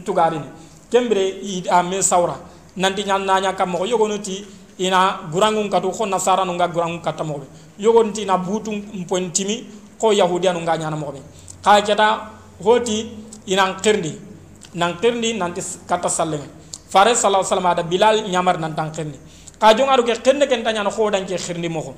[0.00, 0.48] ntugarini
[0.94, 2.38] kembire i a me sawra
[2.76, 3.74] nanti ñan naña kam
[4.22, 4.46] ti
[4.78, 7.46] ina gurangun katu ko nasara nunga gurangun katta mogo.
[7.78, 9.66] Yogoni ti ina butu mpon timi
[9.98, 11.18] ko yahudiya nunga ñana mogo.
[11.62, 12.30] Ka keta
[12.62, 13.10] hoti
[13.46, 14.14] ina qirndi
[14.74, 16.46] nan qirndi nanti katta sallenge
[16.94, 19.18] fare sallallahu alaihi wasallam bilal nyamar nan tan xirni
[19.58, 21.94] ka jonga ke xirne ken tanya no dan ke xirni mo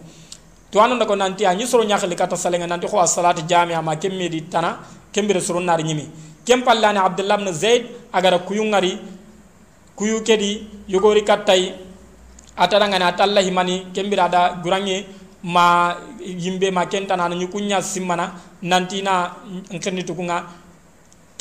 [0.73, 4.29] to anan ko nanti anyi soro nyakhli kata salenga nanti ko as-salati jami'a ma kemme
[4.29, 4.79] di tana
[5.13, 6.09] kembere soro nar nyimi
[6.47, 8.99] kem pallani abdullah ibn zaid agara kuyu ngari
[9.97, 11.75] kuyu kedi yogori kattay
[12.57, 14.57] atara ngani atalla himani kembira da
[15.43, 18.33] ma yimbe ma kentana na nyukunya simmana
[18.63, 19.31] nantina
[19.71, 20.45] nkerni tukunga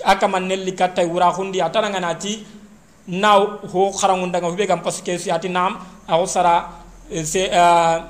[0.04, 2.46] akama nelli kattay wura hundi atara ngani ati
[3.08, 3.34] na
[3.72, 6.70] ho kharangundanga hube gam paske si ati nam aho sara
[7.12, 8.02] eh, se uh,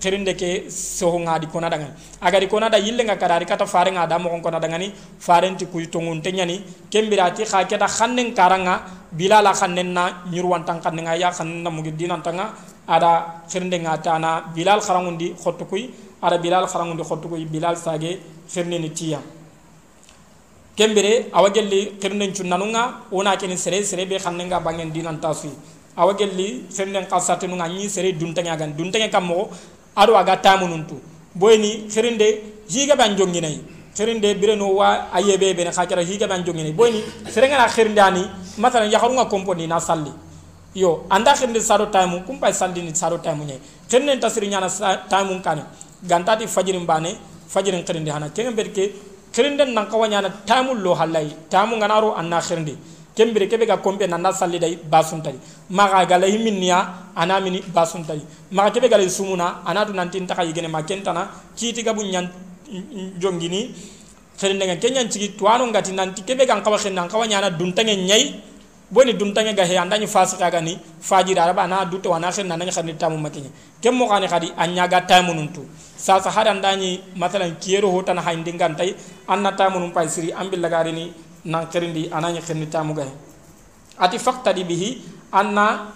[0.00, 4.06] khirinde ke soho ngadi kona dangan agari kona da yille nga kadari kata fare nga
[4.06, 9.52] da mo kona dangani fare nti kuy tongun tenyani kembirati kha keta khannen karanga bilala
[9.54, 12.52] khannen na nyurwan tang khannen nga ya khannen na mugi dinan tanga
[12.86, 15.90] ada khirinde nga tana bilal kharangundi khottu kuy
[16.22, 19.20] ada bilal kharangundi khottu kuy bilal sage khirne ni tiya.
[20.78, 25.50] Kembere awagelli khirnden cunnanunga ona keni sere sere be khannen nga bangen dinan tasui
[25.98, 29.50] awa gelli senden qasatinu nga ñi sere duntange gan duntange kam mo
[29.96, 30.94] ado aga tamununtu
[31.34, 32.26] boyni xerinde
[32.70, 33.58] higa ban jonginay
[33.96, 38.22] xerinde bireno wa ayebe ben khakara higa ban jonginay boyni sere ngana xerinde ani
[38.58, 40.12] masalan nga komponi na salli.
[40.74, 43.58] Yo anda xerinde saro taimu kum pay salli ni saro taimu ñay
[43.90, 44.68] xerinde tasiri ñana
[45.10, 45.62] taimu kane
[46.02, 47.16] gantati fajirin bane
[47.48, 48.28] fajirin xerinde hana.
[48.30, 48.92] Kenga berke
[49.32, 52.76] xerinde nan kawanyana taimu lo halay taimu nganaro anna xerinde
[53.18, 55.38] kembire kebe ga kombe nanda salli dai basun tari
[55.70, 58.22] maga gala himinniya ana mini basun tari
[58.54, 61.26] maga kebe gala sumuna ana tu nanti ntaka yigene ma kentana
[61.58, 62.30] kiti ga bunyan
[63.18, 63.74] jongini
[64.38, 68.38] xerinde nga kenyan cigi tuano ngati nanti kebe ga kawa xenna kawa nyana duntange nyai
[68.90, 72.70] boni duntange ga he andani fasika ga ni fajira araba na dute wana xenna nanya
[72.70, 73.50] xarni tamu makinye
[73.82, 75.66] kem mo xani xadi anya ga tamu nuntu.
[75.98, 78.94] Sa sa hada ndani masalan kiyero hotana haindingan tay
[79.26, 81.10] anna tamu num pay siri ambil lagarini
[81.44, 83.08] nan kerindi ananya kenni tamu gay
[83.98, 84.18] ati
[84.54, 84.88] di bihi
[85.32, 85.92] anna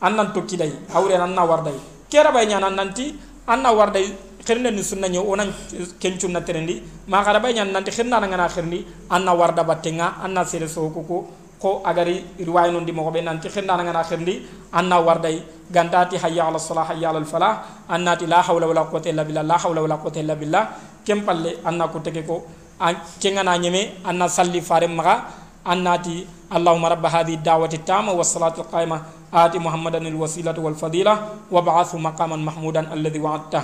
[0.00, 1.76] annan tokkiday awre anna warday
[2.08, 3.14] kera bay nyana nanti
[3.46, 4.06] anna warday
[4.44, 5.52] xirne ni sunna nyo onan
[6.00, 10.22] kencu na terendi ma xara bay nyana nanti xirna na ngana xirni anna warda batenga
[10.22, 11.02] anna sere so ko
[11.62, 14.42] ko agari riwaya non di mo be nanti xirna na ngana xirni
[14.72, 15.38] anna warday
[15.70, 19.56] gandati hayya ala salah hayya ala falah annati la hawla wala quwwata illa billah la
[19.56, 20.64] hawla wala quwwata illa billah.
[21.02, 22.46] Kempalle anna ko tege ko
[23.22, 25.14] كنا نيمي أن نصلي فارم مغا
[25.70, 28.98] أن ناتي اللهم رب هذه الدعوة التامة والصلاة القائمة
[29.34, 31.14] آتي محمدا الوسيلة والفضيلة
[31.54, 33.62] وابعث مقاما محمودا الذي وعدته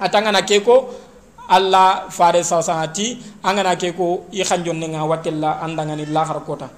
[0.00, 0.76] أتانا كيكو
[1.56, 3.08] الله فارس ساتي
[3.46, 6.68] أنا كيكو يخنجون نغا واتلا أندغني الله ركوتا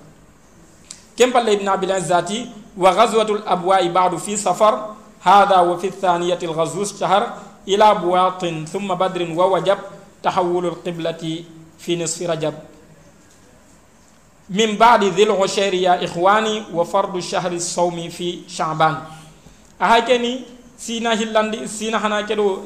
[1.18, 2.40] كم بل ابن عبد العزاتي
[2.78, 4.74] وغزوة الأبواء بعد في سفر
[5.22, 7.22] هذا وفي الثانية الغزو الشهر
[7.68, 8.42] إلى بواط
[8.72, 9.78] ثم بدر ووجب
[10.22, 11.46] tahawulul qiblati
[11.78, 12.54] fi nisfi rajab
[14.50, 18.96] min ba'di dhil ushayri ya ikhwani wa fardu shahri sawmi fi sha'ban
[19.80, 20.44] ahakeni
[20.76, 22.64] sina hilandi, sina hana kedo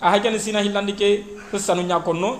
[0.00, 1.24] ahakeni sina hilandi ke
[1.58, 2.36] sanu nyakonno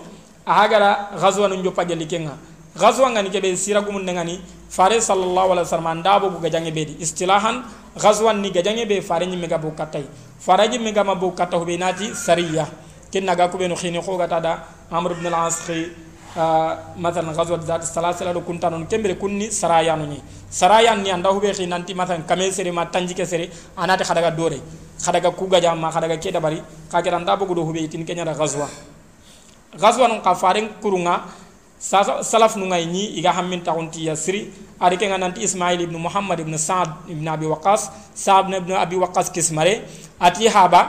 [0.47, 2.37] ahagara ghazwa nu jopageli kenga
[2.77, 7.63] ghazwa ngani kebe sira gumun ngani fare sallallahu alaihi gajange bedi istilahan
[7.97, 10.03] ghazwan ni gajange be fare nyi mega bu katay
[10.41, 12.67] faraji mega mabu katahu be nati sariya
[13.14, 16.10] ken naga ko beno khini khoga tada amr ibn al-as khi
[16.98, 20.20] مثلا غزوه ذات السلاسل لو كنت نون كمبر كوني سرايا نوني
[20.52, 23.50] سرايا ني اندا هو بخي نانتي مثلا كامل سري ما تانجي كسري
[23.82, 24.62] انا تي خداغا دوري
[25.02, 26.62] خداغا كوغا جاما خداغا كيدا بري
[26.94, 28.68] كاجرا ندا بوغو دو هو بيتين كنيا غزوه
[29.82, 31.16] غزوه نون قفارين كورونغا
[31.80, 34.52] salaf nu ngay ñi iga hammin taxunti yasri
[34.84, 37.82] ari ke nga nanti ismail ibnu muhammad ibnu saad ibnu abi waqas
[38.14, 39.74] saad ibnu abi waqas kismare
[40.20, 40.82] ati haba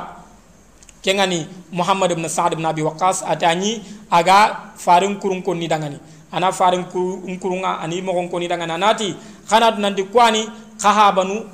[1.06, 3.78] kengani muhammad ibn sa'd ibn abi waqas atani
[4.10, 6.02] aga farin kurun ko ni dangani.
[6.34, 9.14] Ana farin kurunga ani mo ko ni dangana nati
[9.48, 10.50] khana nandi kwani
[10.82, 11.46] khahabanu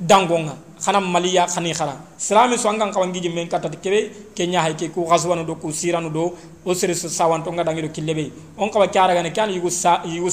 [0.00, 1.94] dangonga khana maliya khani khara.
[2.18, 6.12] Salami so angan kawangi jimen kata kebe kenya hay ke ko ghazwanu do ko siranu
[6.12, 6.34] do
[6.66, 8.32] o sere so sawanto nga dangi do killebe.
[8.58, 10.28] On kawa kyara gane kan yugo sa yugo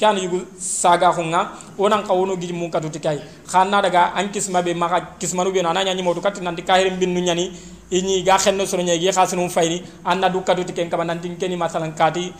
[0.00, 4.74] kan yugo saga hunga onan kawono giji mun katu tikai khana daga an kisma be
[4.74, 7.52] maka kismanu be nanya nyi modu kat nanti kahirim bin nyani
[7.90, 11.36] iñi ga xenno soro ñay gi xasinum fayni anna du kadu tiken kaba nan tin
[11.36, 12.32] keni masalan kati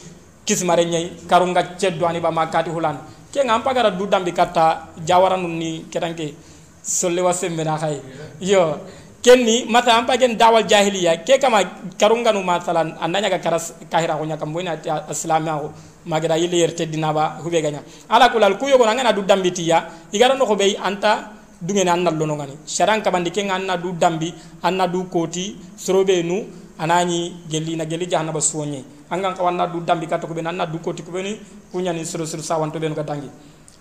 [0.47, 2.97] kismare ñay karunga ceddo ani ba ma kati hulan.
[3.33, 6.35] Ke ngam pagara du dambi katta jawaranu ni ketanke
[6.83, 8.01] solle wasembe na khay
[8.41, 8.79] yo
[9.23, 11.25] kenni mata am pagen dawal jahiliya.
[11.25, 11.61] Ke kama
[11.99, 14.77] karunga nu masalan annanya ga karas kahira ko nyakam boina
[15.11, 15.73] islamiya ko
[16.07, 20.37] magada yille yer teddina ba hube ganya ala kulal ku yogo ngana du dambitiya igara
[20.37, 21.33] no ko be anta
[21.67, 22.59] dungene an nallono ngani.
[22.67, 26.45] Sharan kabandi ke anna du dambi anna du koti sorobe nu
[26.79, 30.79] anani gelli na gelli jahannaba suwonye angan kawanna du dambi kato ko ben anna du
[30.79, 31.39] koti ko beni
[31.73, 33.31] kunyani suru suru sawanto ben gadangi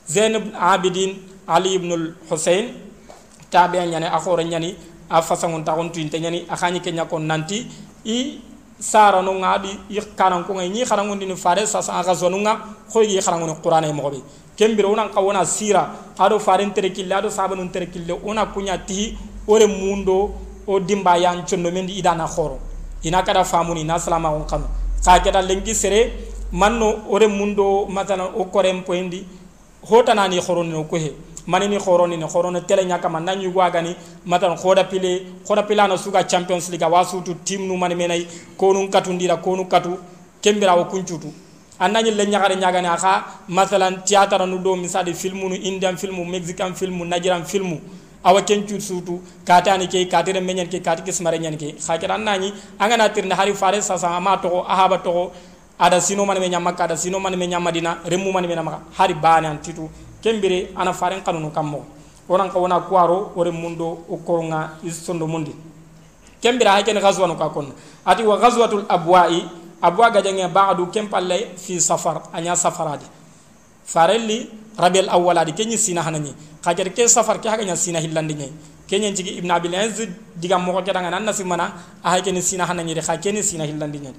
[0.07, 1.17] zain ibn abidin
[1.47, 2.73] ali ibn husayn
[3.49, 4.75] tabe nyane akhore nyani
[5.09, 7.65] a fasangon ta on tuinte nyani akhani ke nyakon nanti
[8.05, 8.39] i
[8.79, 9.79] sara no ngadi
[10.15, 12.59] kanan ko ngi xarangu ni fare sa sa ga zonunga
[12.91, 14.21] ko yi xarangu ni qur'ana mo be
[14.57, 19.17] kembira onan kawona sira ado faren tere kille ado sabanun tere kille ona kunya ti
[19.47, 20.31] ore mundo
[20.67, 22.59] o dimba yan chondo mendi idana khoro.
[23.03, 24.65] Ina kada famuni na salama on kanu
[25.03, 26.11] ka keda lengi sere
[26.51, 29.25] manno ore mundo matana o korem poendi
[29.89, 31.11] hotana ni khoro no ko he
[31.47, 35.97] manini khoroni ni khorono tele nyaka man nanyu gwagani matan khoda pile khoda pila na
[35.97, 38.25] suga champions league wasutu team nu mani menay
[38.57, 39.97] konu katundira konu katu
[40.41, 41.27] kembira o kunchutu
[41.79, 46.73] annañi le ñagare ñagane aka masalan théâtre nu do misade filmu nu indian filmu mexican
[46.73, 47.79] filmu najiran filmu
[48.23, 51.75] awa kencu sutu katani ke katire menyen ke kati kismare nyen ke.
[51.75, 55.31] Khakira annañi angana tirne hari fare sasa ma to ahaba to
[55.79, 59.13] ada sino man me nyamaka ada sino man me nyamadina remu man me namaka hari
[59.13, 59.89] bani antitu
[60.21, 61.85] kembire ana faren kanunu kammo.
[62.29, 65.51] Onan ka wona kuaro ore mundo o koronga isondo mundi.
[66.41, 67.73] Kembira hakene ghazwanu ka kon
[68.05, 69.43] ati wa ghazwatul abwa'i
[69.83, 73.05] abwa gajange ba'du kempalle fi safar anya safaradi
[73.85, 74.47] farelli
[74.79, 76.31] rabiul awwaladi kenyi sina hanani
[76.63, 78.53] kajar ke safar ke haganya sina hillandi nyai
[78.87, 80.07] kenya jigi ibn abil aziz
[80.39, 83.99] diga mo ko kedanga nan nasimana a hayken sina hanani de kha kenyi sina hillandi
[83.99, 84.15] nyai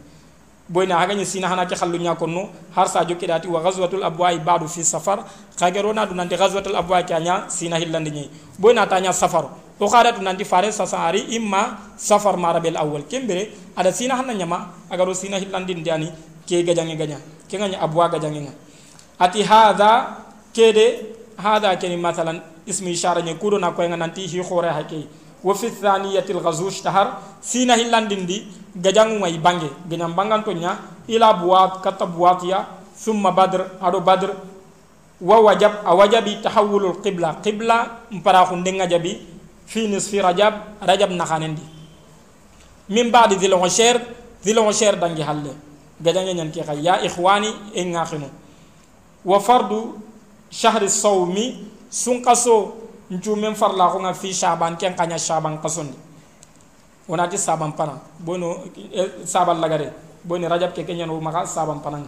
[0.69, 4.39] boyna haganya sina hana ke khallu nya konno har sa jokki dati wa ghazwatul abwa'i
[4.41, 5.25] ba'du fi safar
[5.59, 9.49] kagero na du nanti ghazwatul abwa'i kanya sina hillandi nyai boyna tanya safar
[9.81, 15.15] o khadatu nanti fare sasari imma safar marabil awwal kembere ada sina hanna nyama agaro
[15.15, 16.09] sina hillandi ndiani
[16.47, 18.53] ke gajangi ganya ke nganya abwa gajangi nga
[19.19, 19.91] ati hadha
[20.53, 20.87] kede
[21.37, 25.07] hadha keni mathalan ismi ishara nye kudo na ko nanti hi khore hakei
[25.45, 29.69] wa fi thaniyati al-ghazw ishtahar sina hillandindi gajangu mai bange.
[29.89, 32.65] Ganyam banganto nya ila buwat kata buwatiya
[32.97, 34.33] thumma badr ado badr
[35.21, 39.34] wa wajab awajabi tahawul al-qibla qibla mpara khundenga jabi
[39.67, 41.63] fi nisfi rajab rajab nakhanendi
[42.89, 44.01] min ba'di dhil ushair
[44.45, 45.55] dhil ushair dangi halle.
[46.05, 48.29] Nyan ki ya ikhwani en ngakhinu
[49.25, 49.97] wa fardu
[50.51, 52.75] shahri sawmi sunqaso
[53.11, 55.97] ncumen farla ko nga fi shaban ken kanya shaban kasondi
[57.09, 59.93] wonati saban pana bono e, saban lagare.
[60.25, 62.01] Boni rajab ke kenyan wo maka saban pana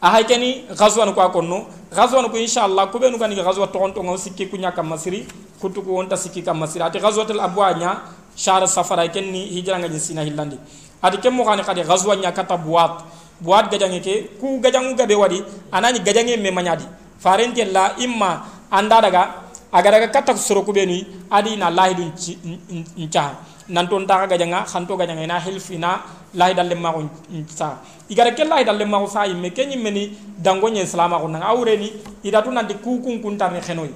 [0.00, 3.92] a hay keni ghazwan ko akonno ghazwan ko inshallah ko benu gani ghazwa to on
[3.92, 5.28] to ngo sikki ku masiri
[5.60, 8.00] kutu ko wonta sikki kam masiri ati ghazwatul abwanya
[8.36, 10.56] shar safara kenni hijra nga sina hillandi.
[11.02, 13.04] Ati kem mo khani khadi ghazwa nya kata buat
[13.40, 15.42] buat gajange ke ku gajangu gabe wadi
[15.72, 16.84] anani gajange me manyadi.
[17.20, 19.22] Farenti la imma anda daga
[19.72, 22.10] agara ga katak soro ku benu adi na lahi dun
[22.98, 23.36] ncha
[23.68, 26.00] nan ton ta ga janga khanto ga janga na hilfina
[26.34, 27.06] lahi dalle ma ko
[27.46, 27.78] sa
[28.10, 31.46] igara ke lahi dalle ma ko sa imme kenyi meni dango nye salama ko nanga
[31.54, 31.92] awreni
[32.24, 33.90] idatu nan di ku kun kun tar ne khenoy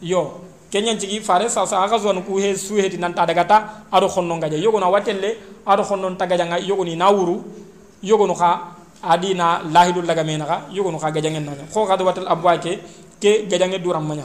[0.00, 3.58] yo kenyan jigi fare sa aga zon ku he su he nan ta daga ta
[3.92, 7.40] ado khonno ga yogo na watelle ado khonno ta ga janga yogo ni na wuru
[8.02, 11.44] yogo no kha adi na lahi dul laga mena ga yogo no kha ga jangen
[11.44, 12.78] na ko ga watal abwa ke
[13.20, 14.24] ke ga jangen duram manya.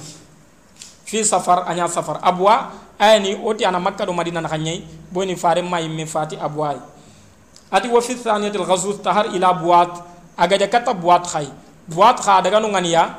[1.03, 2.17] Fi safar anya safar.
[2.21, 6.75] Abwa ayani oti ana makka do madina naka nyai boni fare may me fati abwa
[7.71, 9.91] ati wa fi thaniyati al tahar ila buat
[10.37, 11.47] aga ja kata buat khay
[11.89, 13.15] buat kha daga no ngania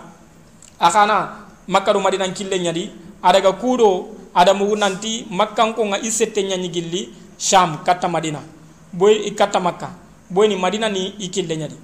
[0.79, 2.91] akana makka do madina kille nyadi
[3.25, 7.03] adaga kudo ada mu nanti makka ko nga isette nyanyi gilli
[7.41, 8.45] sham kata madina
[8.93, 9.89] boy kata makka
[10.29, 11.77] boy ni madina ni ikille nyadi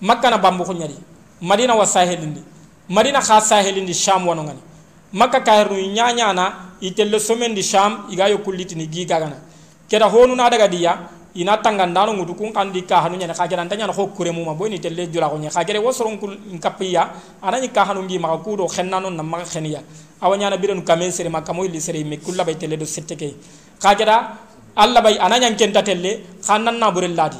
[0.00, 0.96] makka na bambu nyadi
[1.44, 2.40] madina wa sahelindi
[2.88, 4.62] madina kha sahelindi sham wono ngani
[5.12, 6.44] makka kayru nyanya na
[6.80, 9.36] itelle somen di sham iga yo kulliti ni giga gana
[9.88, 10.98] keda honu na daga dia
[11.34, 14.70] ina tanga ndano ngudu kun kandi ka hanu nyana kagera ndanya ho kure muma boy
[14.70, 15.50] ni telle jula ko nya.
[15.50, 17.10] Kagere wosoron kul kapiya
[17.42, 19.82] anani ka hanu ngi maka kudo khennano na kheniya
[20.24, 23.34] awanya na birenu kamen sere maka moy li sere me kulla bay tele do setteke.
[23.78, 24.38] Kagera
[24.74, 27.36] alla bay ananyan kenta telle khannan na burel ladi.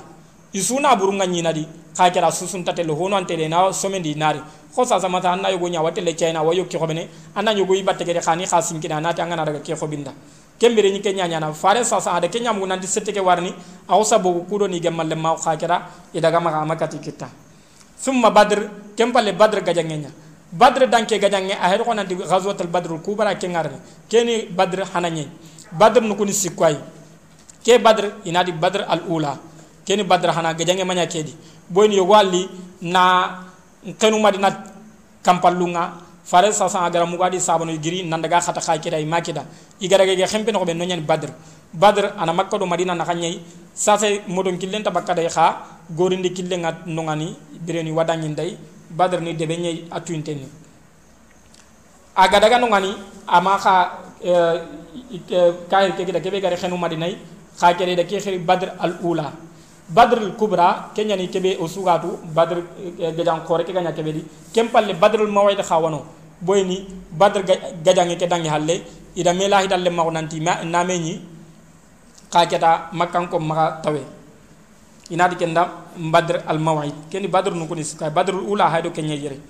[0.52, 1.66] Isuna burunga nyina di
[1.96, 4.40] kagera susun tatelle hono antele na somendi nari.
[4.74, 8.04] Ko sa sama ta anna yogo nya watele china wayo ki khobene anna yogo ibatte
[8.04, 10.12] gere khani khasin kina nati angana daga ke khobinda.
[10.60, 13.54] Kembere ni kenya nyana fare sa sa ada kenya mu nanti sette warni
[13.88, 17.26] aw sabu kudo ni gemalle ma khakira idaga ma makati kitta
[17.98, 20.10] summa badr kempale badr gajangenya
[20.55, 23.79] badr danke gajange a nanti ghazwatul badr kubara ke ngarni.
[24.09, 25.29] Keni badr hananye
[25.73, 26.79] badr nu kuni sikwai.
[27.65, 29.38] Ke badr inadi badr al ula
[29.85, 31.35] keni badr hana gajange manya kedi
[31.69, 32.48] boyni yo walli
[32.83, 33.44] na
[33.98, 34.48] kenu madina
[35.23, 35.92] kampallunga
[36.25, 39.44] fare sa sa agara mugadi sabano giri nandaga khata khakira i makida
[39.81, 41.31] igara ge khempe no be no badr.
[41.75, 43.40] Badr ana makka do madina na khanyai.
[43.75, 47.35] Sa se modon killen tabakka day kha gorindi killen ngat nongani
[47.67, 48.57] bireni wadanyi ndai
[48.96, 49.54] badr ni deɓe
[49.90, 50.48] attuinten ni.
[52.16, 52.94] A gadaga no gani
[53.26, 53.74] ama xa
[55.70, 57.16] kahir kekida keɓe gari xenu madinayi
[57.58, 59.32] xa keɗeda ke xeri badr al ula
[59.88, 62.56] badr al kubra eh, ke ñani keɓe o sugatu badr
[63.16, 64.22] gajan xoore ke gaña keɓe ɗi
[64.54, 66.04] ken palle badrul mawayde xa wano.
[66.40, 67.42] Boyni badr
[67.84, 68.82] gajange ke dange halle
[69.16, 71.20] ida melahidalle maxo nanti nameñi
[72.32, 74.00] xa keta makkankom maxa tawe.
[75.11, 79.15] Inadi kenda badr al mawid keni badr nu ko ni badr al ula haydo kenya
[79.15, 79.40] yere.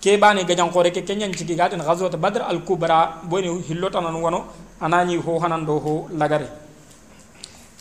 [0.00, 4.14] Ke bani gajan khore ke kenya cigi gaden ghazwat badr al kubra boyni hillota nan
[4.20, 4.44] wono
[4.80, 6.48] anani ho hanan do ho lagare.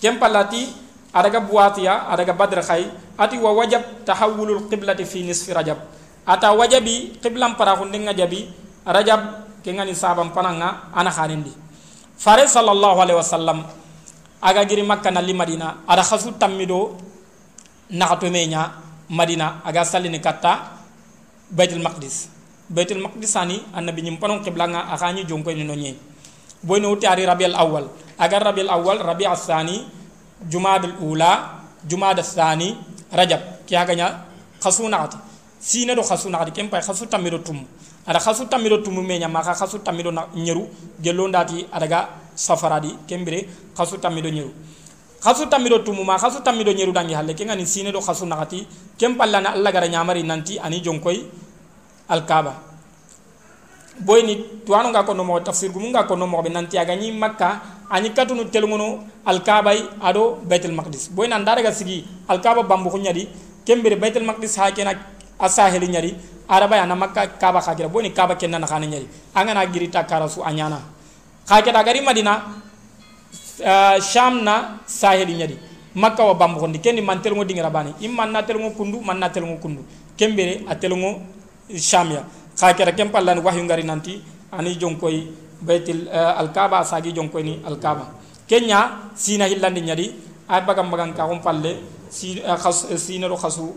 [0.02, 0.68] Kem palati
[1.14, 2.88] adaga buatiya adaga badr khay
[3.18, 5.78] ati wa wajab tahawulul qiblati fi nisfi rajab.
[6.26, 8.50] Ata wajabi qiblam para ko ndinga jabi
[8.86, 11.50] rajab ke ngani sabam pananga ana khanindi
[12.18, 13.66] fare sallallahu alaihi wasallam
[14.46, 16.94] aga giri makka na li madina ada khasu tamido
[17.90, 18.78] nakato menya
[19.10, 20.78] madina aga salini katta
[21.50, 22.30] baitul maqdis.
[22.70, 25.74] Baitul maqdis ani annabi nyim panon qibla nga akani jonko ni no
[26.62, 29.86] boy no tiari rabiul awal agar rabiul awal rabi asani
[30.50, 32.78] jumadul ula jumada thani
[33.12, 33.66] rajab.
[33.66, 34.26] Ki haganya
[34.62, 35.18] khasuna ati
[35.60, 37.66] sine do khasuna ati kempa khasu tamido tum
[38.06, 40.70] ada khasu tamido tum me nya maka khasu tamido na nyeru
[41.02, 44.52] gelo ndati adaga safaradi kembere khasu tamido nyeru.
[45.24, 48.68] Khasu tamido tum ma khasu tamido nyeru dangi halle kengani sine do khasu ati
[48.98, 51.24] kempa lana alla gara nyamari nanti ani jonkoy
[52.10, 52.54] al kaaba
[54.00, 57.12] boy ni tuwanu nga kono mo tafsir gumu nga kono mo be nanti aga ni
[57.12, 61.10] makka ani katunu telngono al kabay ado baitul maqdis.
[61.10, 63.28] Boy nan daraga sigi al kaba bambu ko nyadi
[63.66, 64.94] kembere baitul maqdis ha kena
[65.40, 66.16] asaheli nyari
[66.48, 70.30] araba yana makka kaba khagira boy ni kaba kenna na khana nyari angana giri takara
[70.30, 70.95] su anyana
[71.48, 72.42] khakira gari madina
[73.62, 75.58] uh, sham na saheli nyari
[75.96, 79.30] makka wa bambu ko kendi man telngo dingira bani imman na telngo kundu man na
[79.30, 79.82] telngo kundu.
[80.18, 81.22] Kembere a telngo
[81.78, 82.24] sham ya
[82.58, 84.22] kha kera kem pallan wahyu ngari nanti
[84.52, 85.28] ani jonkoy
[85.62, 88.12] baitul uh, al kaaba sagi jonkoy ni al kaaba
[88.48, 90.06] kenya sina hillandi nyadi
[90.50, 91.78] ay bagam bagam ka on palle
[92.10, 93.76] si uh, khas sina ro khasu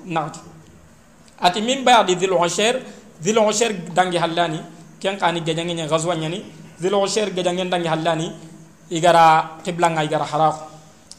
[1.40, 2.82] ati min ba'di dhil ushair
[3.22, 4.58] dhil ushair dangi hallani
[5.00, 6.42] ken kani gajangi nyani
[6.80, 8.28] dhil ushair gajangi dangi hallani
[8.90, 10.56] igara qibla nga igara haraq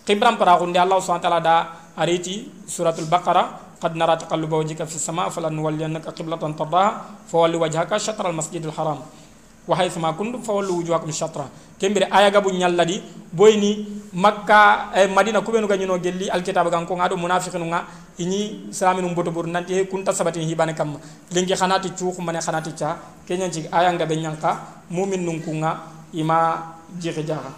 [0.08, 1.56] qibram para kunde allah subhanahu wa ta'ala da
[1.98, 6.92] ariti suratul baqara قد نرى تقلب وجهك في السماء فلنولينك قبلة ترضاها
[7.32, 9.00] فولي وجهك شطر المسجد الحرام
[9.70, 11.46] wa haythuma kuntum fawallu wujuhakum shatra
[11.78, 12.98] kembere ayaga bu nyalladi
[13.32, 17.86] boyni makka eh, e madina kubenu ganyino gelli alkitab gan ko ngado munafiqinu nga
[18.20, 21.00] ini salaminum boto bur nanti he kunta sabati hibane kam.
[21.32, 25.80] Lingi khanati kumanya mane khanati cha kenya ci ayanga be nyanka mu'min nun kunga
[26.14, 27.54] ima jige jaha.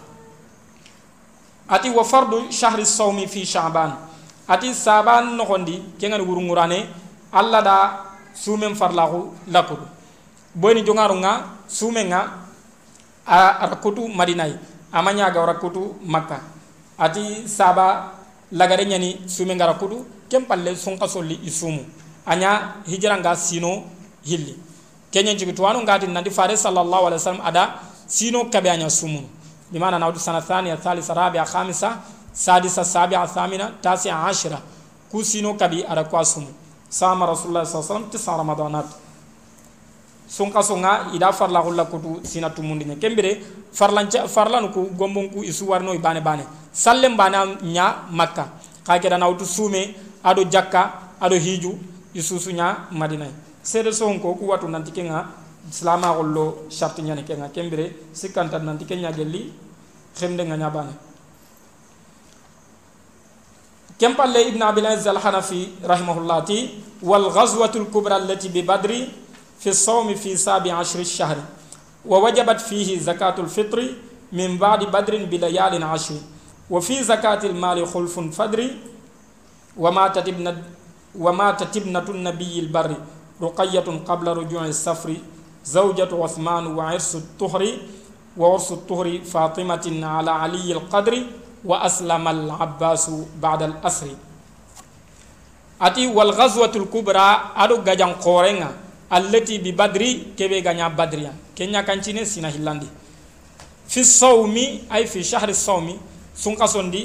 [1.68, 3.96] Ati wa fardu shahri sawmi fi sha'ban.
[4.46, 6.86] Ati saban no gondi kenga ngurungurane
[7.32, 7.76] alla da
[8.34, 10.01] sumen farlahu lakudu.
[10.54, 12.20] Boyni jongaru nga sumen nga
[13.26, 14.56] a rakkutu madinayi
[14.92, 16.40] ama ñaga rakkutu makka.
[16.98, 18.12] Ati saba
[18.52, 21.84] lagare ñani sumen nga rakkutu ken palle sunka solli i sumu
[22.26, 23.84] aña hijiranga sino
[24.24, 24.56] hilli.
[25.12, 27.74] Keñen cigi tuwanu ngati nandi fare sallallahu alaihi wasallam ada
[28.06, 29.28] sino kabe aña sumunu
[29.70, 32.00] bimana nawdu sana thania thalisa rabia khamisa
[32.32, 34.60] sadisa sabia thamina tasia ashira.
[35.12, 36.46] Kusino kabi ada kwasum
[36.88, 38.86] sama rasulullah sallallahu sallam tisa ramadanat
[40.32, 43.36] sunka sunga ida farla holla kutu sina tumundi ne kembere
[43.70, 46.44] farlanca farlanu ku gombon ku isu warno ibane bane.
[46.72, 48.48] Sallem bana nya makka.
[48.82, 51.76] Ka dana utu sume ado jakka ado hiju
[52.14, 53.26] isu sunya madina
[53.62, 55.28] sede sonko ku watu nanti kenga
[55.68, 59.52] islama hollo sharti nya kenga kembere sikanta nanti kenya gelli
[60.16, 60.92] xemde nga nya bane.
[64.00, 66.42] Kempalle ibn abil aziz al hanafi rahimahullah
[67.02, 69.21] wal ghazwatul kubra allati bi badri
[69.62, 71.38] في الصوم في سابع عشر الشهر
[72.06, 73.78] ووجبت فيه زكاة الفطر
[74.32, 76.14] من بعد بدر بليال عشر
[76.70, 78.70] وفي زكاة المال خلف فدر
[79.76, 80.54] وما تتبنى
[81.18, 82.90] وما تتبنة النبي البر
[83.42, 85.16] رقية قبل رجوع السفر
[85.64, 87.62] زوجة عثمان وعرس الطهر
[88.36, 91.14] وعرس الطهر فاطمة على علي القدر
[91.64, 93.10] وأسلم العباس
[93.42, 94.08] بعد الأسر.
[95.82, 97.76] أتي والغزوة الكبرى أدو
[99.11, 102.89] غجان قورنغا التي ببدري كبه غنيا بدريا كنيا كانتيني سينا هلاندي
[103.91, 104.55] في الصوم
[104.93, 105.87] أي في شهر الصوم
[106.43, 107.03] سنقصن دي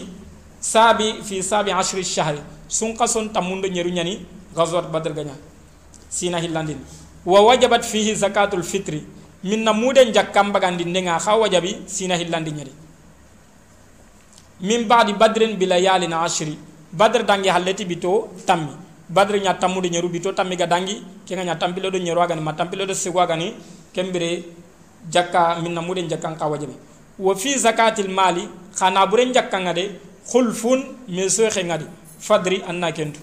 [0.60, 2.36] سابي في سابي عشر الشهر
[2.68, 4.14] سنقصن تموند نيرو نياني
[4.58, 5.36] غزوة بدر غنيا
[6.10, 6.76] سينا هلاندي
[7.26, 8.94] ووجبت فيه زكاة الفطر
[9.44, 12.74] من نمودن جاكام بغاندي نيغا خا وجبي سينا هلاندي نيري
[14.62, 16.54] min ba'di badrin bilayalin ashri
[17.00, 18.74] badr dangi halleti bito tammi
[19.09, 22.85] badr nya tamude nyeru bito tammi ga dangi kenga nya tampilo do nyeru agani matampilo
[22.85, 23.53] do sego agani
[23.93, 24.43] kembere
[25.09, 26.73] jakka min namude jakkan ka wajibi
[27.19, 28.47] wa fi zakatil mali
[28.77, 29.99] khana buren ngade
[30.29, 31.85] khulfun me so ngadi
[32.19, 33.19] fadri anna kentu.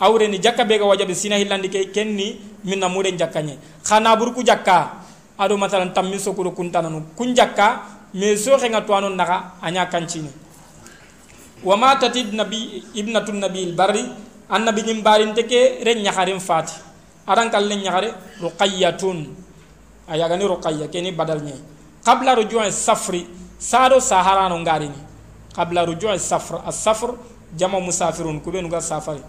[0.00, 4.42] Awre ni jakka be ga wajabe sina hillandi ke kenni minna muren jakkanye khana burku
[4.42, 5.04] jakka
[5.38, 7.14] ado masalan tammi sokuro kuntananu.
[7.16, 7.82] Kun jakka
[8.14, 10.30] me so nga to anon naga anya kancini
[11.64, 14.04] wa matat nabi ibnatu nabi barri
[14.48, 16.74] annabi nyim barin teke ren nyaharin fati
[17.26, 19.42] aran kallen nyahare ruqayyatun.
[20.04, 21.56] Ayaga ni ruqayya keni badal nye.
[22.04, 23.24] Qabla ruju'i safri
[23.58, 25.00] sado saharano ngarini
[25.56, 27.16] qabla ruju'i safr as-safr
[27.56, 29.22] jama musafirun kubenu ga safari.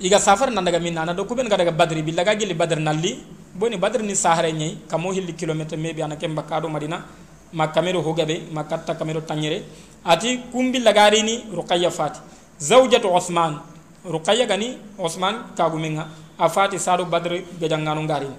[0.00, 3.20] Iga safar nan daga minna na do kuben ga daga badri billaga gili badr nalli.
[3.54, 7.04] Boni badr ni sahare nyai kamo hilli kilometer mebi ana kemba kado madina.
[7.52, 9.62] Makamero hogabe makatta kamero tanyere.
[10.02, 12.20] Ati kumbi lagari ni ruqayya fati
[12.58, 13.58] zawjatu osman
[14.04, 16.04] ruqayya gani osman kagumen ha
[16.38, 18.36] a fati saɗo badre gajangano ngarini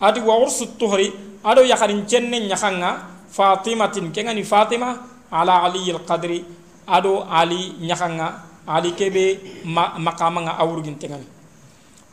[0.00, 1.12] ati wa ursu tuhri
[1.44, 2.90] aɗo yakarin cenne ñakan ga
[3.30, 4.96] fatimatin ke gani fatima
[5.30, 6.44] ala aliyi lqadri
[6.86, 8.28] aɗo ali ñakan ga
[8.66, 9.24] ali keɓe
[9.98, 11.26] maqama ga awurginte gani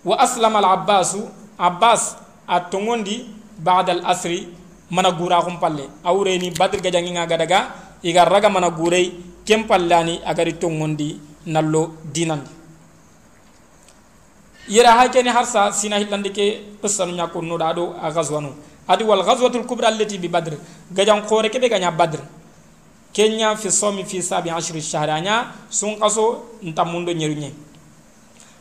[0.06, 1.22] wa aslama al abbasu
[1.58, 2.18] abbas
[2.48, 3.26] a togondi
[3.60, 4.50] bada al asri
[4.92, 5.88] mana guraxum palle.
[6.04, 7.72] A wureni badre gajanginga gadaga
[8.04, 9.14] igar raga mana gurey
[9.48, 11.16] ken pallani agari togondi
[11.46, 12.50] nallo dinandi.
[14.70, 16.46] Yera hakeni harsa sina hillandi ke
[16.82, 18.54] qissanu kunno dado a ghazwanu.
[18.88, 20.56] Adi wal ghazwatul kubra allati bi badr.
[20.94, 22.20] Gajan khore kebe ganya badr.
[23.14, 27.52] Kenya fi somi fi sabi ashri shahranya sun qaso ntamundo nyerunye.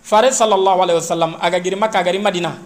[0.02, 2.58] Fare sallallahu alaihi wasallam aga giri makka gari madina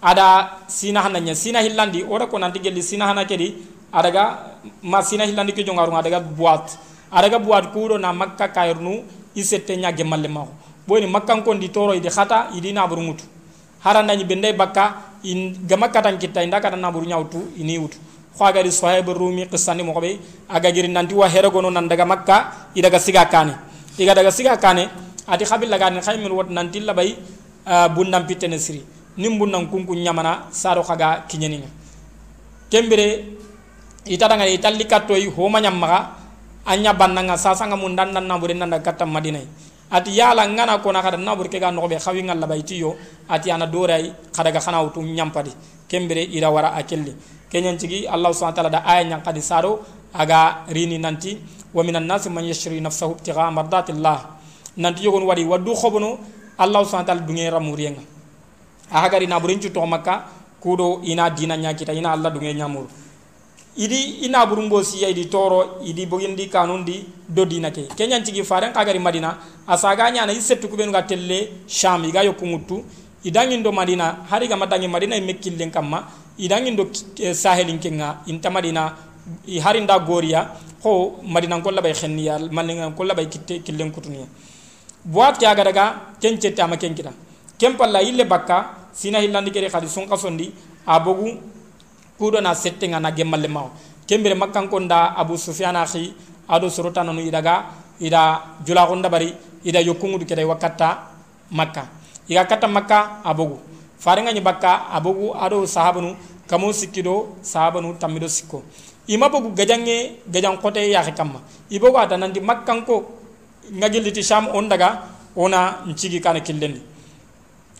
[0.00, 1.34] ada sina hananya.
[1.34, 3.52] Sina hillandi ora ko nanti gelli sina hana kedi
[3.92, 6.78] adaga ma sina hillandi ke jongaru adaga buat.
[7.12, 9.04] Adaga buat kuro na makka kayrnu
[9.36, 10.48] isette nya gemalle mawo.
[10.88, 13.24] Boni makkan kon di toro idi khata idi na burumutu
[13.84, 17.98] haranda ni bende bakka in gamakka tan kitta inda kata na buru nyawtu ini wutu.
[18.38, 20.18] Khagari sahib rumi qissani mo be
[20.48, 23.54] aga giri nanti wa hera gono nan daga makka idaga siga kane.
[23.98, 24.88] Iga daga siga kane
[25.26, 27.16] ati khabil laga ni khaymin wot nanti labay
[27.94, 28.84] bundam pitene siri.
[29.16, 31.64] Nim bundam kunku nyamana saro khaga kinyeni
[32.70, 33.24] kembere
[34.04, 36.25] ita daga italli kattoy homa nyamma
[36.66, 39.40] anya bannanga sasanga mun dan nan nabure nan daga katam madina
[39.90, 42.96] ati yala ngana ko na kada nabur ke ga no be khawi ngal labay tiyo.
[43.30, 45.54] Ati ana doray kada ga khana wutu nyampadi.
[45.88, 47.14] Kembere ira wara akelli
[47.46, 51.38] kenyan cigi allah subhanahu wa ta'ala da aya nyang kadi saro aga rini nanti
[51.70, 54.18] wa minan nas man yashri nafsahu ibtigha mardatillah.
[54.76, 56.18] Nanti yogon wadi wadu khobono
[56.58, 58.02] allah subhanahu wa ta'ala dunge ramuriyenga
[58.90, 60.24] aha gari na burin to makka
[60.60, 62.86] kudo ina dina nyakita ina allah dunge nyamur
[63.76, 68.72] idi, ina burumbo siya idi toro, idi bogindi kanundi do dina ke kenyan cigi faren
[68.72, 72.84] kagari madina asaga nyana isettu kubenu ga telle sham iga yokungutu
[73.24, 76.04] idangin do madina, hari ga madangi madina mekkillen kamma
[76.38, 76.84] idangin do
[77.20, 78.92] eh, sahelin kenga inta madina,
[79.46, 80.48] i hari nda goriya
[80.82, 84.26] ho, madina bay labay khenniya malinga kolla bay kitte killen kutuniya
[85.04, 87.12] boat kya gadaga kence tama kenkira.
[87.58, 90.06] Kempalla ille bakka, sina hillandi kere khadi sun
[90.86, 91.38] abogu
[92.18, 93.68] kudo na settenga na gemalle maw
[94.06, 96.14] kembere makkan ko nda abu sufyan akhi
[96.48, 97.64] ado sorota nanu idaga
[98.00, 101.16] ida jula ko ndabari ida yokungu kede wakata
[101.50, 101.86] makka.
[102.28, 103.58] Iga kata makka abogu.
[103.98, 108.62] Farenga bakka abogu ado sahabanu kamo sikkido sahabanu tamido sikko.
[109.08, 111.40] Ima bogu gajange gajan kote ya kamma.
[111.70, 113.04] Ibogo ata nandi makkan ko
[113.72, 115.02] ngagiliti sham on daga
[115.36, 116.80] ona ncigi kana killendi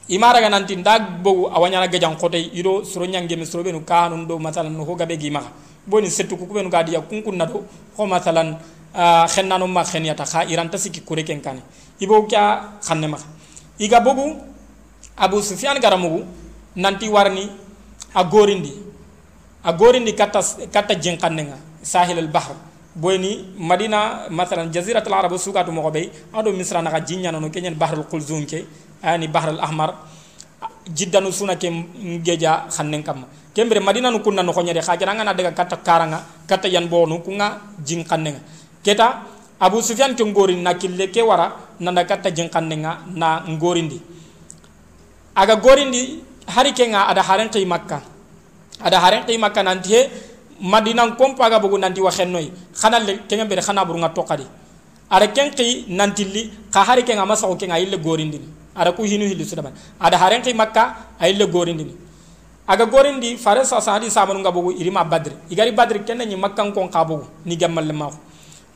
[0.09, 4.27] imara ga nanti ndag bogu awanyana gajan kote ido soro nyange mi soro benu kanun
[4.27, 5.51] do masalan no hogabe gi maka
[5.87, 7.65] boni setu ku benu gadi ya kunkun nado
[7.97, 8.57] ko masalan
[9.29, 11.61] khennano ma kheniyata kha iran ta sikki kure ken kane.
[12.01, 13.25] Ibo kya khanne maka
[13.79, 14.37] iga bogu
[15.17, 16.25] abu sufyan garamugu
[16.77, 17.51] nanti warni
[18.15, 18.73] a gorindi.
[19.65, 20.41] A gorindi katta
[20.73, 22.55] katta jenkanenga sahil al bahr.
[22.97, 27.75] Boyni madina masalan jaziratul arab sugatu mo be ado misra na ga jinyana no kenyen
[27.75, 28.65] bahrul qulzum ke
[29.03, 29.95] ani bahrul ahmar
[30.89, 31.69] jiddanu suna ke
[32.23, 33.27] geja khannen kam.
[33.57, 37.57] Kembre madina nu kunna no khonyade khajana ngana daga katta karanga katta yan bonu kunga
[37.81, 38.41] jinkannenga
[38.85, 39.25] keta
[39.57, 43.97] abu sufyan ke ngori nakille ke wara nanda katta jinkannenga na ngorindi
[45.33, 46.21] aga gorindi
[46.53, 48.05] hari kenga ada haren qi makka
[48.85, 50.01] ada haren qi makka nanti he
[50.61, 54.45] madina kompa aga bugu nanti wa khennoy khana le kenga bere khana buru nga tokadi
[55.09, 58.37] ada ken qi nanti li ka hari kenga masa ko kenga ille gorindi
[58.77, 61.87] ada ku hinu hilu sudaban ada haren qi makka ay ille gorindi
[62.68, 65.33] aga gorindi fare sa sa hadi samanu nga bugu irima badr.
[65.51, 68.11] Igari badr kenna ni makka ko ka bugu ni gammal le ma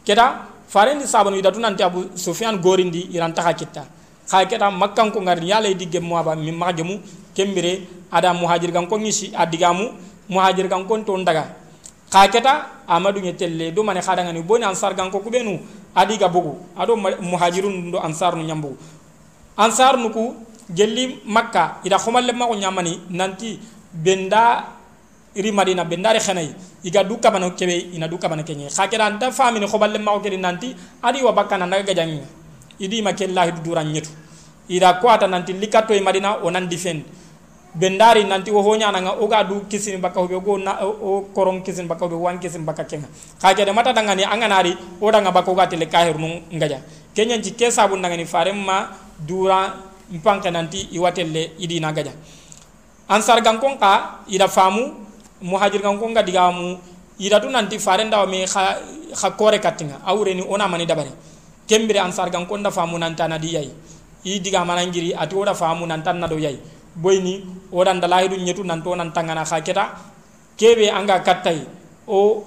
[0.05, 3.85] keda fare ni sabanu nanti abu sufyan gorindi iran taha kitta
[4.31, 7.03] kha keta makkan ko ngar yala di gem ba mi magemu
[7.35, 9.91] kembere ada muhajir gan ko ngisi adigamu
[10.31, 11.51] muhajir gan ko to ndaga
[12.11, 12.55] ka keta
[12.87, 15.59] amadu ŋe telle do mane hadangani boni ansar ganko kubenu
[15.95, 18.77] adi ga bugu ado muhajirun do ansar nu nyambu
[19.57, 20.35] ansar nu ku
[20.75, 21.81] gelli makka.
[21.85, 23.59] Ida khomalle ma ko nyamani nanti
[23.93, 24.65] benda
[25.35, 28.69] iri madina benda re khanai iga du kabana kebe ina du kabana kenye.
[28.69, 32.21] Khakira anta famini khoballe ma ko kedi nanti adi wa bakana naga gajangi
[32.79, 34.11] idi ma kellahi duran nyetu.
[34.69, 37.05] Ida ko ata nanti likato e madina onan defend.
[37.75, 41.87] Bendari nanti wo honya nga oga du kisin baka hobe go na o korong kisin
[41.87, 43.07] baka hobe wan kisin baka kenga.
[43.41, 46.83] Kake de mata dangani anganari o danga baka ga tele kahir nun ngaja.
[47.15, 48.91] Kenya ci ke sabu dangani fare ma
[49.27, 49.75] dura
[50.11, 52.13] mpanke nanti iwatelle idi na gaja
[53.09, 54.95] ansar gankon ka ida famu
[55.43, 56.79] muhajir gankon ga digamu
[57.19, 58.77] ida tu nanti fare ndaw me kha
[59.15, 61.11] kha kore katinga awre ni ona mani dabari
[61.67, 63.71] kembere ansar gankon da famu nantana di yayi
[64.25, 66.59] i diga manangiri ati oda famu nantan do yayi
[66.97, 69.95] boyni wodan da lahidu nyetu nan to nan tangana khaketa.
[70.59, 71.65] Kebe anga katai.
[72.07, 72.45] O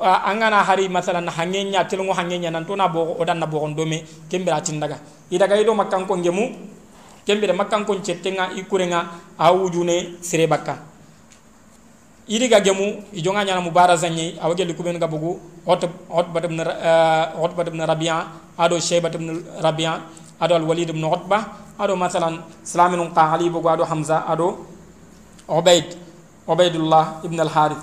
[0.00, 4.60] angana hari masalan hangenya telungo hangenya nan to na bo odan na bo ndome kembira
[4.62, 4.98] tindaga
[5.32, 6.44] idaga ido makkan ko ngemu
[7.24, 9.00] kembira makkan ko cettenga ikurenga
[9.40, 10.76] awujune sire bakka
[12.28, 16.64] idiga gemu ijonga nyana mubaraza nyi awage likubenu ga bugu hot hot batam na
[17.40, 18.28] hot batam na rabia
[18.58, 19.32] ado shaybatam na
[19.64, 20.04] rabia
[20.36, 24.68] ado al walid ibn utbah ado masalan silaminun ka ali bogo ado hamza ado
[25.48, 25.96] ubayd
[26.46, 27.82] ubaydullah ibn al harith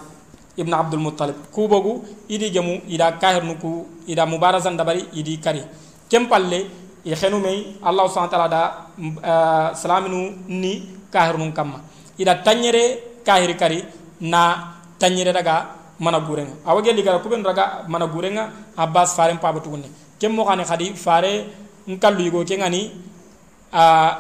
[0.60, 1.36] ibn abdul muttalib.
[1.56, 5.64] Ku bogu idi gemu ida kahir nuku ida mubarazan dabari idi kari.
[6.12, 6.68] Kempalle
[7.06, 8.62] e khenu mei allah subhanahu wa ta'ala da
[8.97, 11.80] uh, silaminu ni kahir nun kamma
[12.18, 13.84] ida tanyere kahir kari
[14.22, 19.89] na tanyere daga mana gurenga awage ligara kuben daga mana gurenga abbas faren pabatu ne
[20.20, 21.45] kemmo khane khadi fare
[21.88, 23.10] nkallu yugo ke ngani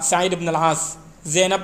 [0.01, 1.61] Sa'id ibn al-As Zainab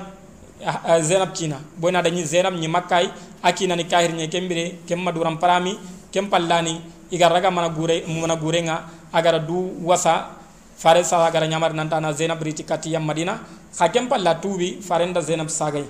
[1.02, 3.06] Zainab kina boyna dañi Zainab ñi makkay
[3.42, 5.78] akina ni kahir ñe kembire kem maduram parami
[6.12, 10.35] kem pallani igar raga mana gure mana gure nga agara du wasa
[10.76, 13.40] fare sa agara nyamar nanta na Zainab riti kati yam Madina
[13.76, 15.84] kha kem palla tubi farenda Zainab sagay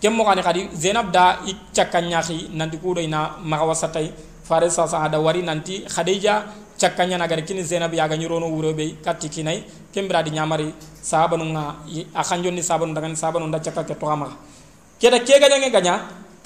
[0.00, 4.12] kem mo kani kadi Zainab da ik cakanya khi nanti kudo ina maga wasatay
[4.44, 8.94] fare sa sa ada wari nanti Khadija cakkanya nagari kini zainab yaga nyurono wuro be
[9.02, 10.70] katti kinai kembra di nyamari
[11.02, 11.82] sabanu nga
[12.14, 14.30] akhanjon ni sabanu daga sabanu nda cakka ke toama
[15.02, 15.94] keda ke ganya nge ganya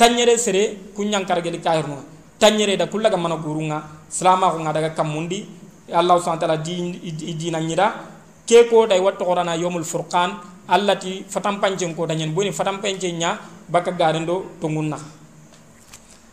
[0.00, 2.00] tanyere sere kunyang kargeli kahirno
[2.40, 5.44] tanyere da kullaga mana gurunga salama ko daga kamundi
[5.92, 7.00] allah subhanahu wa ta'ala di
[7.36, 7.86] dina nyida
[8.46, 13.18] ke ko dai watto qorana yomul furqan allati fatam pancen ko danyen boni fatam pancen
[13.18, 13.38] nya
[13.68, 14.98] baka garendo to ngunna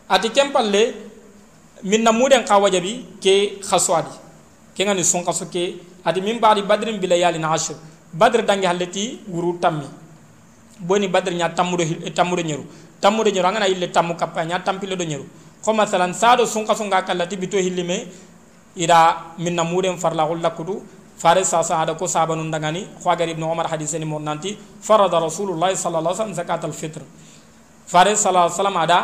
[0.10, 0.94] ati kempalle
[1.84, 4.12] min na muden ka wajabi ke khaswadi
[4.76, 7.76] ke ngani son kaso ke adi min badi badrin bila yali na ashur
[8.14, 9.86] badr dangi halati wuru tammi.
[10.80, 11.84] Boni badr nya tamudo
[12.16, 12.66] tamudo nyeru.
[13.02, 15.26] Tamudo nyeru ngana ille tamu kappa nya tampile do nyeru.
[15.62, 18.08] Ko masalan sado kaso nga kallati bito hillime
[18.80, 20.80] ida min na muden farla gulla kudu
[21.20, 25.68] fare sa sa ada ko sabanu ndangani khwagar ibn umar hadiseni mo nanti farada rasulullah
[25.76, 27.02] sallallahu alaihi wasallam zakat al fitr.
[27.86, 29.00] Fare sallallahu alaihi wasallam ada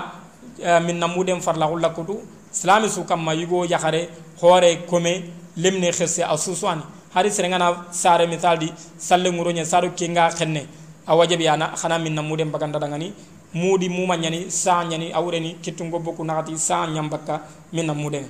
[0.88, 2.23] min na muden farla gulla kudu
[2.53, 4.07] islami su kamma yugo yakare
[4.41, 5.13] hore kome
[5.57, 10.63] lemne khesse a suswani hari serengana sare misal di salle nguronya saru kinga khenne
[11.07, 13.11] a wajabi ana khana min namude baganda dangani
[13.53, 17.41] mudi muma nyani sa nyani awreni kitungo boku nakati sa nyambaka
[17.73, 18.23] min namude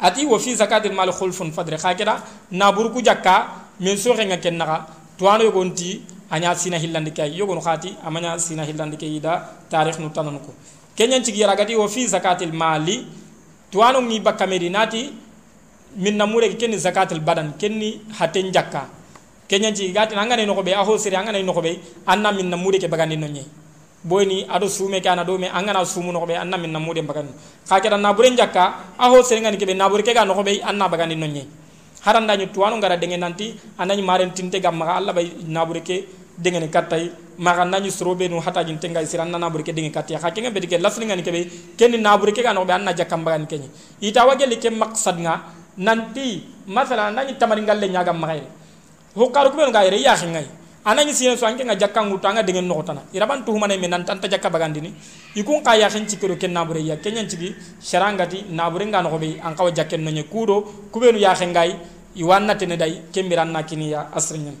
[0.00, 4.86] ati wa fi zakatil mal khulfun fadri khakira na burku jakka min so renga kennaga
[5.18, 10.10] tuano yogonti anya sina hillandi kay yogon khati amanya sina hillandi kay ida tarikh nu
[10.10, 10.52] tananko
[10.96, 13.06] kenyan ci gira gati wa fi zakatil mali
[13.70, 15.12] tuwanu mi bakka medinati
[15.96, 18.88] min namure kenni zakatil badan kenni haten jakka
[19.48, 22.88] kenyan ci gati angane no be aho siri angane no be anna min namure ke
[22.88, 23.46] bagandi no nyai
[24.04, 27.32] boyni ado sume kana do me angana sumu no be anna min namude bagandi
[27.68, 30.42] ka keda na buren jakka aho siri ngani ke be na bure ke ga no
[30.42, 31.46] be anna bagandi no nyai
[32.04, 36.06] haranda nyu tuwanu ngara dengen nanti anani maren tinte gamma Allah bay na bure ke
[36.36, 37.08] dengan katay
[37.40, 40.52] maga nañu sorobe nu hata jin tenga siran na nabure ke dengan katya ha kenga
[40.52, 41.40] bedike lasli ngani kebe
[41.76, 43.68] ken nabure ke gano be anna jakam bagan kenyi
[44.00, 48.44] ita wage li ke maqsad nga nanti masala nañu tamari ngalle nyaga magay
[49.16, 52.64] ho karu ko nga ire ya ngai anani sino so anke nga jakam utanga dengan
[52.70, 54.94] nokotana iraban tu humane men nanta jakka bagan dini.
[55.34, 56.96] Ikun ka ya khenci kero ken nabure ya.
[56.96, 57.50] Kenyan cigi
[57.82, 60.06] sharangati nabure ngano ko be an kawa jakken
[60.90, 61.74] kubenu ya khengai
[62.14, 63.10] iwanna tene dai.
[63.10, 64.54] Kembiran na kiniya asrinyan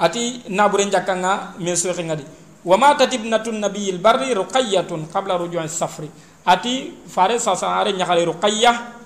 [0.00, 2.24] ati naburen jakanga min soxi ngadi
[2.64, 6.08] wa matat ibnatun nabiyil barri ruqayyatun qabla ruju'i safri.
[6.40, 8.99] Ati fare sasa are nyakhale ruqayya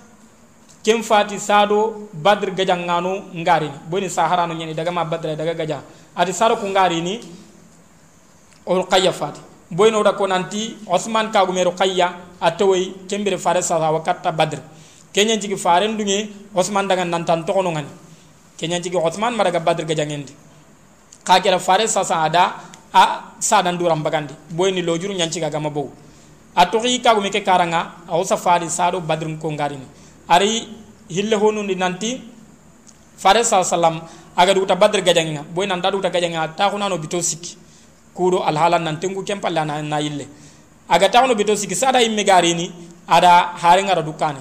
[0.84, 3.70] kem fati sado badr gajangano ngari.
[3.88, 5.80] Boni saharano nyeni daga ma badr daga gaja
[6.14, 7.20] ati saro ku ngari ni
[8.66, 9.40] o ruqayya fati.
[9.72, 14.60] Boyno da ko nanti osman ka gumero qayya atoy kembere fare sa wa katta badr.
[15.12, 17.88] Kenya jigi fare ndunge osman daga nan tan tokono ngani.
[18.56, 20.36] Kenya jigi osman maraga badr ga jangendi
[21.24, 22.60] ka kera fare sa sa ada
[22.92, 24.34] a sa dan duram bagandi.
[24.52, 25.88] Boyni lojuru nyanci ga gama bow
[26.54, 30.68] atoki ka gumeke karanga aw sa fari sado badr ko ngarini ari
[31.08, 32.20] hille honu nanti
[33.16, 34.00] fare sa sallam
[34.36, 37.56] aga duta badr ga jangina boy nan dadu ta ga jangina ta kunano bito sikki
[38.14, 40.26] kudo alhala nan tengu kem palla na na ille
[40.88, 42.70] aga tawno bito siki sada imme garini
[43.08, 44.40] ada hare ngara dukane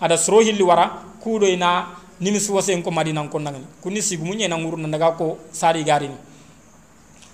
[0.00, 1.86] ada sro hilli wara kudo ina
[2.20, 6.16] nimi suwase ko madina ko nangani kunni sigu munye na nguru naga ko sari garini.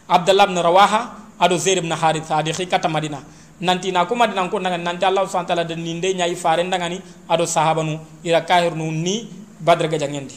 [0.08, 3.22] Abdullah ibn rawaha ado zaid ibn harith adi khikata madina
[3.62, 6.98] nanti na ko madina ko nanti allah subhanahu ta'ala de ninde nyai fare ndangani
[7.30, 7.94] ado sahabanu
[8.26, 9.30] ira kahirnu ni
[9.62, 10.34] badr ga jangendi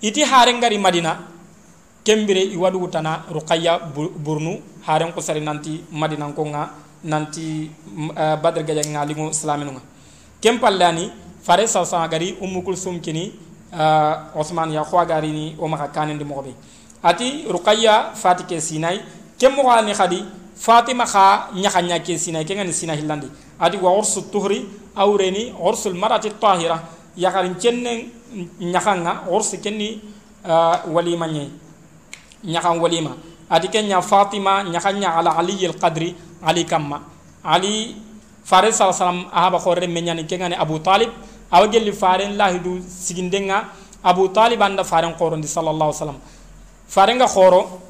[0.00, 1.12] iti hare ngari madina
[2.04, 3.78] kembire i wadu tana ruqayya
[4.24, 4.56] burnu
[4.88, 6.70] haren ko sari nanti madina ko nga
[7.04, 7.68] nanti
[8.16, 9.82] uh, badr gaja nga limu islaminu nga
[10.40, 11.12] kem pallani
[11.44, 13.32] fare sa sa gari ummu kulsum kini
[13.72, 16.56] uh, osman ya khwa gari ni o maka kanen de mobe
[17.04, 19.00] ati ruqayya fatike sinai
[19.36, 23.28] kem mo ni khadi fatima kha nyaka nyake sinai kenga ni sinai hilandi.
[23.60, 26.82] Ati wa ursu tuhri awreni ursul marati tahira.
[27.16, 28.10] Yakarin cenne
[28.60, 30.00] nyakanga ursu kenni
[30.44, 31.50] uh, walima nyai
[32.44, 33.16] ñaxan walima.
[33.50, 37.00] Ati ke ña fatima ñaxan ña ala ali al qadri ali kamma.
[37.44, 37.96] Ali
[38.44, 41.10] fare sa salam ahaba khore me ñani ke ngani abu talib.
[41.52, 43.68] Awa gelli faren lahidu sigindenga.
[44.02, 46.18] Abu talib anda faren qorondi sallallahu alaihi wasallam.
[46.88, 47.80] Farenga khoro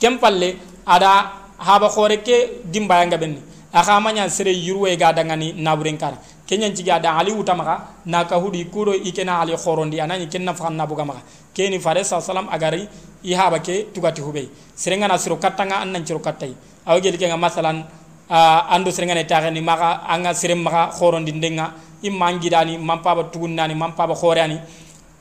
[0.00, 3.40] kem palle ada haba khore ke dimbaya nga benni.
[3.72, 6.18] Aka manya sere yurwe ga dangani naburen kara.
[6.46, 10.70] Kenyan ci ada ali utama na ka hudi kuro ikena ali khorondi anani kenna fa
[10.70, 11.20] nabuga maka
[11.52, 12.88] keni fare sa salam agari
[13.24, 16.54] i haba ke tugati hube serenga na siro katanga annan ciro kattai.
[16.86, 17.84] Aw gel ke nga masalan
[18.30, 21.72] ando serenga ne taxe ni maka anga serem maka khorondi ndenga.
[22.02, 24.60] Imma ngidani mampa ba tugunnani mampa ba khorani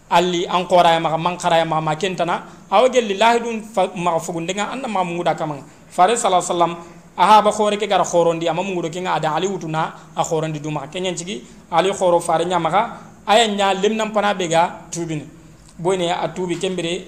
[0.10, 3.62] alli an qora maka man khara maka ma kentana aw gel lillahi dun
[3.96, 6.76] maka fugu ndenga anna ma muda kamanga fare sallallahu wasallam
[7.18, 10.60] aha ba khore ke gara khorondi ama mungudo ke nga ada ali wutuna a khorondi
[10.60, 10.88] duma.
[10.92, 11.42] Kenyen cigi
[11.72, 15.26] ali khoro fare nya maka aya nya lemnam pana bega tubini
[15.80, 17.08] boyne a tubi kembere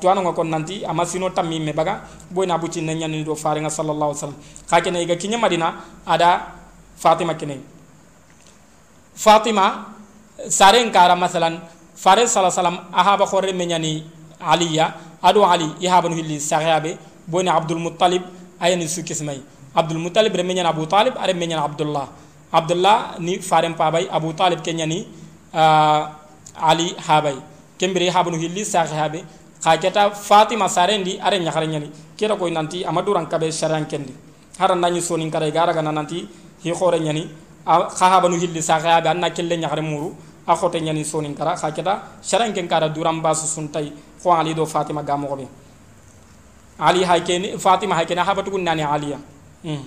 [0.00, 2.00] tuano nga kon nanti ama sino tammi me baga
[2.30, 5.08] boy na buci na nyani do faare nga sallallahu alaihi wasallam.
[5.08, 5.74] Ka kinya madina
[6.06, 6.54] ada
[6.96, 7.60] fatima kene.
[9.14, 9.95] Fatima
[10.48, 11.60] sare ngara masalan
[11.96, 14.04] faare sallallahu alaihi wasallam aha ba khore me nyani
[14.40, 18.22] aliya adu ali ihabanu hilli sahabe boy na abdul muttalib
[18.60, 19.40] ayani su kismay
[19.74, 22.08] abdul muttalib re me nyana abu talib are me nyana abdullah
[22.52, 25.06] abdullah ni faare pabay abu talib kenya ni
[25.54, 26.02] uh,
[26.70, 27.36] ali habay
[27.78, 29.24] kembere habnu hilli saxe habe
[29.64, 34.12] xa keta fatima sarendi are ñaxare ñani kera koy nanti ama duran kabe sharan kendi
[34.58, 36.28] hara nañu sonin kare gara gana nanti
[36.62, 37.28] hi xore ñani
[37.66, 40.14] xa habanu hilli saxe habe anna kelle ñaxare muru
[40.46, 43.92] a xote ñani sonin kara xa keta sharan ken kara duran basu sun tay
[44.22, 45.46] xo ali do fatima ga mo be
[46.78, 49.18] ali hay ken fatima hay ken habatu kun nani aliya
[49.64, 49.82] hmm.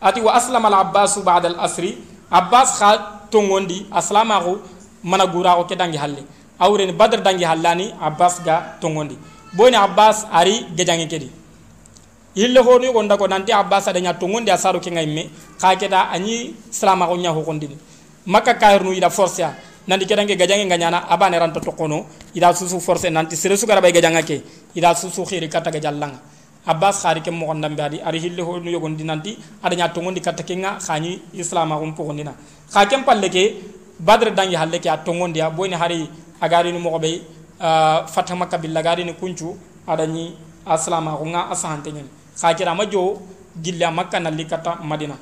[0.00, 1.96] ati wa aslama al abbas ba'da al asri
[2.30, 2.90] abbas kha
[3.30, 4.60] tongondi aslama ko
[5.02, 6.22] mana gura ko kedangi halle
[6.60, 9.16] awren badr dangi hallani abbas ga tongondi
[9.56, 11.28] boni abbas ari gejange kedi
[12.36, 15.30] yille honu gonda ko nanti abbas ada nya tongondi asaru ke ngaimme
[15.60, 17.76] ka keda anyi salama ko nya ho kondini
[18.26, 19.44] makka kairnu ida force
[19.86, 24.22] nanti kedange gajange nganyana abane ranto tokono ida susu force nanti sere su garabay gajanga
[24.22, 24.42] ke
[24.74, 26.20] ida susu khiri kata ga jallanga
[26.66, 30.54] abbas khari ke mo gonda mbadi ari hille honu nanti ada nya tongondi kata ke
[30.56, 32.32] nga khani islama ko pokondina
[32.72, 33.60] kha kem palle ke
[34.00, 36.08] badr dangi halle ke a tongondi a boyni hari
[36.40, 37.20] agarini mogoɓe
[37.60, 39.56] uh, fata makka billa agarini kuncu
[39.86, 40.34] aɗañi
[40.66, 41.50] aslama ko ga
[42.41, 43.21] asahanteñani xa kirama jo
[43.63, 45.15] gille a makka nalli katta madina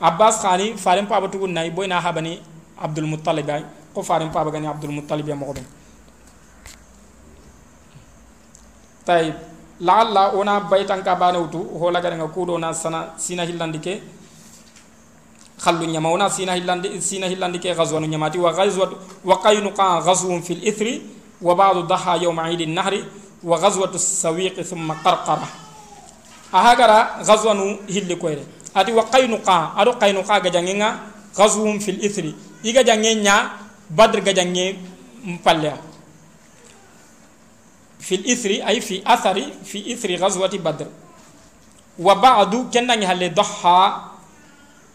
[0.00, 2.40] abbas xani faren paba tugun nayi boyna habani
[2.78, 3.64] abdulmutalib ay
[3.94, 5.62] ko faren paba gani abdulmutalib ya mogoɓe
[9.04, 9.34] tay
[9.80, 14.02] laalla wona baytanka bane wutu holagarenga kuɗona sana sina hillandi ke
[15.64, 18.92] خلو نيما ونا سينا هيلاند سينا هيلاند كي غزوان نيماتي وغزوة
[19.24, 21.00] وقينقاع غزو في الإثر
[21.42, 22.94] وبعض ضحى يوم عيد النهر
[26.53, 28.43] ahagara ghazwanu hilli koyre
[28.73, 30.99] ati wa qainuqa ado qainuqa ga jangenga
[31.35, 32.35] ghazwum fil ithri.
[32.63, 33.55] Iga jangenya
[33.89, 34.75] badr ga jange
[35.23, 35.77] mpalla
[37.99, 40.87] fil ithri ay fi athari fi ithri ghazwati badr.
[41.99, 44.11] Wa ba'du kendangi halle dhaha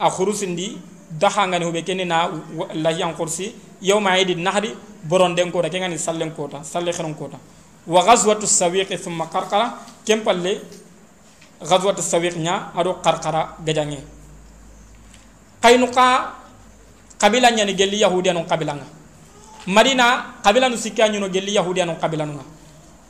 [0.00, 0.76] a khurusindi
[1.12, 2.28] dhaha ngani hobe kenina
[2.74, 3.46] lahi kursi khursi
[3.80, 4.74] yawma idin nahri
[5.04, 7.38] boron den kota kengani sallen kota salle kharon kota.
[7.86, 10.60] Wa ghazwatu sawiq thumma qarqara kempalle
[11.64, 13.98] ghazwat sawiq nya ado qarqara gajange.
[15.64, 16.32] Kainuka
[17.18, 18.86] kabila nya ni gelli yahudiyan kabila nga
[19.66, 22.44] madina kabila nu sikya nyuno gelli yahudiyan kabila nga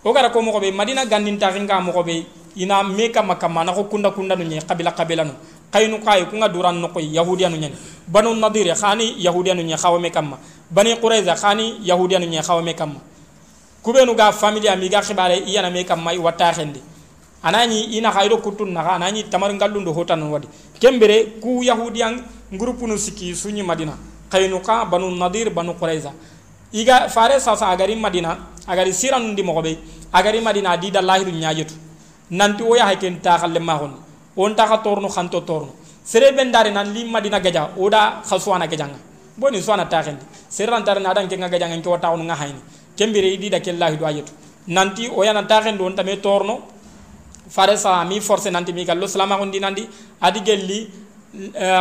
[0.04, 2.22] o gara ko mo be madina gandin taringa mo be
[2.54, 5.34] ina meka makama na ko kunda kunda nu nye kabila kabila nu.
[5.74, 7.74] Kaynu kay ku nga duran no koy yahudiyanu nyen
[8.06, 10.38] banu nadir khani yahudiyanu nye khawame kamma.
[10.70, 13.02] Bani qurayza khani yahudiyanu nye khawame kamma.
[13.82, 16.93] Kubenu ga familia mi ga khibare iyana me kamma i wata khendi
[17.44, 20.48] anani ina khayro kutun na anani tamar ngallundo hotan wadi.
[20.80, 22.16] Kembere ku yahudiyan
[22.56, 23.92] groupe nu siki sunyi madina.
[24.30, 26.12] Kaynu ka banu nadir banu qurayza.
[26.72, 29.78] Iga fare sasa agari madina agari siran ndi mogobe
[30.12, 31.38] agari madina di dallahi dun
[32.30, 33.92] nanti o ya haken ta khalle ma hon
[34.36, 35.84] on ta ka torno khanto torno.
[36.04, 38.98] Sere ben dare nan li madina gaja oda khaswana gajanga
[39.36, 42.60] boni swana ta khendi sere ran na dan ke nga gajanga ko taw nga hayni
[42.96, 44.04] kembere idi da kellahi do
[44.68, 46.73] nanti o yana ta khen don tame torno
[47.48, 49.88] fare sa mi force nanti mi gallo salama on dinandi
[50.20, 50.90] adi gelli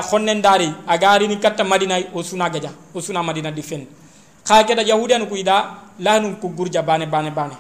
[0.10, 3.88] khonnen dari agari ni katta madina o suna gaja o suna madina di fen
[4.44, 7.56] kha ke da yahudian ku ida lanu ku gurja bane bane bane.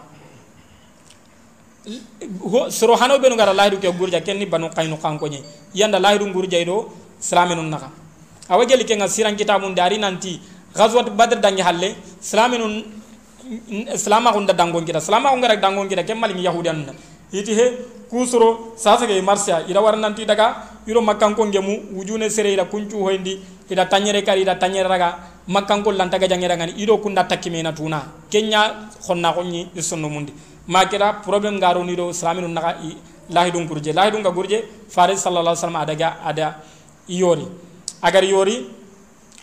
[2.71, 5.43] Soro hano benu gara lahidu ke gurja kenni banu kaynu kanko nye.
[5.75, 7.91] Yanda lahidu gurja ido islaminun naka
[8.49, 10.39] awa geli ke nga siran kitabun dari nanti
[10.73, 12.83] ghazwat badr dangi halle islaminun
[13.93, 14.99] islama da dangon kita.
[15.03, 16.93] Islama ko ngara dangon kita ke malin yahudian na
[17.33, 17.65] iti he
[18.09, 22.65] kusoro sasa ke marsya ira war nanti daga yuro makkan ko ngemu wujune sere ira
[22.65, 25.17] kuncu hoyndi ida tanyere kari ida tanyere raga
[25.47, 28.03] makkan ko lanta ga jangere ngani ido kunda takimena tuna.
[28.29, 30.33] Kenya khonna ko ni isunno mundi.
[30.67, 32.11] Makira problem ngaro ni do
[32.47, 32.77] naga
[33.29, 33.93] lahidun gurje.
[33.93, 36.61] Lahidun ga gurje faris sallallahu alaihi wasallam adaga ada
[37.07, 37.47] yori
[38.01, 38.69] agar yori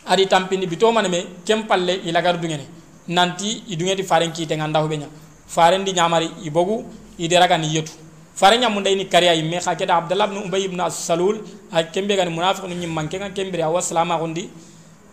[0.07, 2.67] adi tampini bito maname kem palle ilagar dungene.
[3.09, 5.09] Nanti idungeti faren kite nganda hubenya
[5.47, 6.85] faren di nyamari ibogu
[7.21, 7.93] ideraga ni yetu
[8.35, 11.37] faren nyamun dai ni kariya imme kha keda abdullah ibn ubay ibn as-salul
[11.73, 14.49] ay kembe gan munafiq ni manke nga kembe awa salama gondi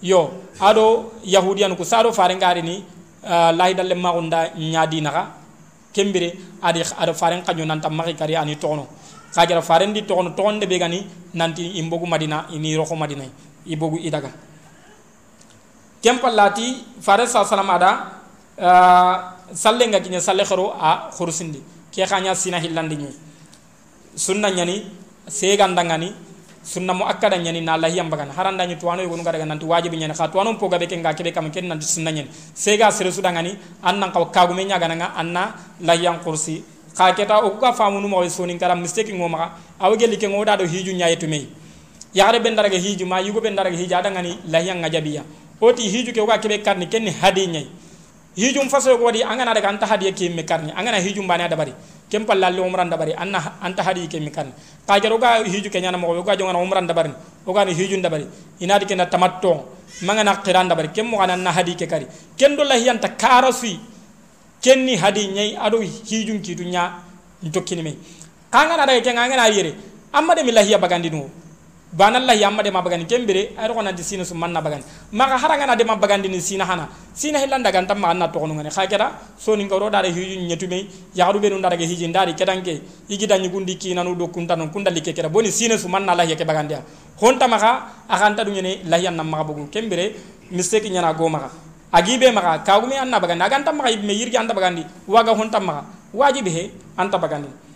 [0.02, 0.32] yo
[0.62, 2.84] ado yahudiyan ku sado faren gari ni
[3.28, 5.36] uh, lahidalle ma gonda nyadi naga
[5.94, 8.88] kembire adi ada faren kanyo nanta maki kari ani tono
[9.36, 11.04] kajara faren di tono tono de begani
[11.34, 13.26] nanti imbogu madina ini roko madina
[13.66, 14.32] ibogu idaga
[16.02, 17.92] kempallati fare sa salam ada
[18.56, 19.16] uh,
[19.52, 20.22] salle nga kinya
[20.80, 23.10] a khurusindi ke khanya sina hillandi ni
[24.14, 24.86] sunna nyani
[25.26, 26.14] segandangani
[26.62, 29.98] sunna mu akkada nyani na Allah yamba kan haranda nyi tuwano yugo ngada nanti wajibi
[29.98, 33.10] nyani kha tuwano po gabe ken ga kebe kam ken nanti sunna nyani sega sere
[33.12, 34.86] su dangani annan kaw kagu me nyaga
[35.18, 36.62] anna la yang kursi.
[36.94, 40.58] Kha keta o ka famu nu mo soni kara mistake ngoma aw geli ke ngoda
[40.58, 41.50] do hiju nyayetu me
[42.14, 45.24] yare ben daraga hiju ma yugo ben daraga hija dangani la yang ngajabiya
[45.62, 47.68] oti hiju ke ga kebe karni ken hadi nyai
[48.38, 50.72] hiju faso ko wadi angana daga anta hadi ke me karni.
[50.72, 51.74] Angana hiju mbane da bari.
[52.10, 54.48] Kem pallalle umran dabari anna anta hadi ke mi kan
[54.88, 57.12] ka jaro ga hiju ke nyana mo ga jongana umran dabari
[57.46, 58.26] o ga ni hiju dabari
[58.62, 62.08] inadi ke na tamatto mangana qiran dabari kem mo na hadi ke kari.
[62.38, 63.78] Ken do lahi anta karasui
[64.62, 66.94] ken ni hadi nyai ado hiju ki dunya
[67.44, 67.98] ntokini me
[68.50, 69.76] kanga na daga ke ngana yere.
[70.14, 71.30] Amma de mi lahi ya bagandi no
[71.92, 75.68] bana Allah yamma de mabagani kembere ay ko nanti sina sum manna bagani maka haranga
[75.68, 76.90] na de mabagandi ni sina hana.
[77.14, 81.40] Sina hilanda ganta ma anna to ngane khagera so ni ngoro dare hiju nyetume yaru
[81.40, 84.92] be ndara ge hiji ndari kedange igi danyi gundi ki nanu do kunta non kunda
[84.92, 85.30] like kera.
[85.30, 86.76] Boni sina sum manna Allah yake bagandi
[87.22, 90.16] honta maka akanta du ngene lahiyan nam maka bugu kembere
[90.52, 91.30] mistake nyana go
[91.94, 93.44] agibe maka kagumi anna bagandi.
[93.44, 94.86] Aganta maka me yirgi anta bagandi.
[95.08, 95.86] Waga honta maka.
[96.14, 97.67] Wajibi he anta bagandi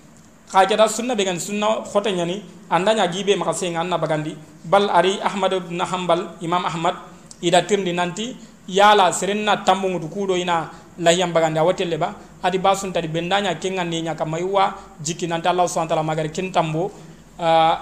[0.52, 4.36] khajata sunna be gan sunna khote nyani anda nya gibe maka se nganna bagandi.
[4.66, 6.96] Bal ari ahmad ibn hanbal imam ahmad
[7.42, 8.36] ida tirndi nanti
[8.68, 13.88] yala serenna tambu mutu kudo ina lahiyam bagandi awatelle ba adi basun tadi bendanya kengan
[13.90, 16.92] ni nya kamaywa jiki nanti allah subhanahu wa ta'ala magari kin tambo
[17.40, 17.76] uh,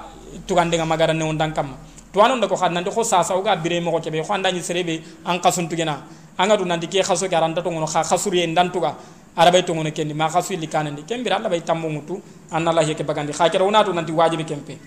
[0.48, 1.76] tugande nga magara ne ondan kam
[2.14, 5.40] to anon ko xad ko sasa uga bire mo ko kebe ko andani serebe an
[5.42, 6.06] qasun tugena.
[6.40, 8.96] Anga du nanti ke khaso garanta to ngono kha khasuri ndantuga.
[9.36, 10.68] Arabay to ngono kendi ma khasu li
[11.06, 12.22] kembira Allah bay tammo mutu
[12.52, 14.78] anna Allah yake bagandi khakira wonatu nanti wajibi kempe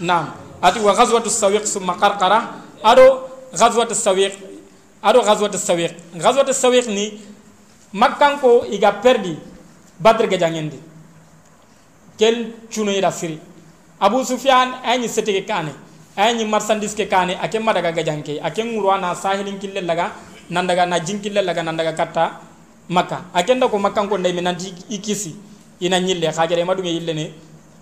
[0.00, 0.32] nam
[0.62, 2.66] ati wa ghazwatu sawiq summa qarqara.
[2.82, 4.32] Ado ghazwatu sawiq
[5.02, 5.92] ado ghazwatu sawiq.
[6.14, 7.20] Ghazwatu sawiq ni
[7.92, 9.38] makkan ko iga perdi
[9.98, 10.78] badr ga jangendi
[12.18, 13.38] kel chuno ira siri
[14.00, 15.72] abu sufyan ayni setike kane
[16.16, 20.12] ayni marsandis ke kane ake madaga ga janke ake ngurwana sahilin kille laga
[20.50, 22.40] nandaga na jinkille laga nandaga katta
[22.88, 25.34] makka ake ndako makkan ko ndey menanti ikisi
[25.80, 27.32] ina nyille khajare madunge yille ne.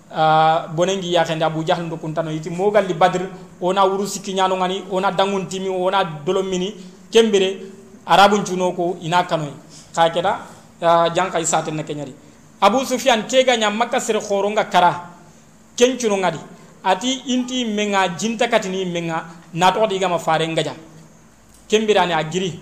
[0.07, 3.27] Uh, bonengi ya khende abu jahl ndo kuntano yiti mogal li badr
[3.61, 6.73] ona wuru sikki nyano ngani ona dangun timi ona dolomini
[7.11, 7.59] kembere
[8.05, 9.51] arabun cuno ko ina kanoy
[9.93, 10.39] khakeda
[10.81, 12.13] uh, janka isaten na kenyari.
[12.61, 15.11] Abu sufyan ke ga nya makka sir khoronga kara
[15.75, 16.39] kencuno ngadi.
[16.85, 20.73] Ati inti menga jinta katini menga nato diga ma fare ngaja
[21.67, 22.57] kembirani agiri.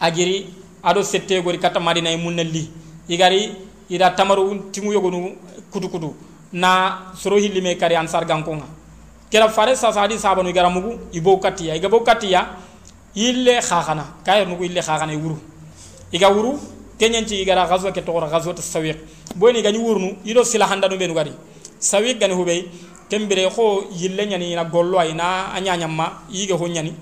[0.00, 0.46] Agiri
[0.84, 2.68] ado sette gori kata madina e
[3.08, 5.36] igari ida tamaru timu yogonu
[5.70, 6.14] kutu kudu
[6.52, 8.64] na soro hilime kari ansar gankonga
[9.30, 12.46] kera fare sa sadi sabanu igara mugu ibo katiya iga bo katiya
[13.14, 15.36] ille khakhana kayr nugu ille khakhana wuru
[16.12, 16.58] iga wuru
[16.98, 18.96] kenyanci igara ghazwa ke tokora ghazwa tasawiq
[19.36, 21.32] boni gani wurnu ido sila handa no benu gari.
[21.78, 22.68] Sawiq gani hubei
[23.08, 26.94] kembere ko yille nyani na gollo ay na anyanya ma yige ho nyani.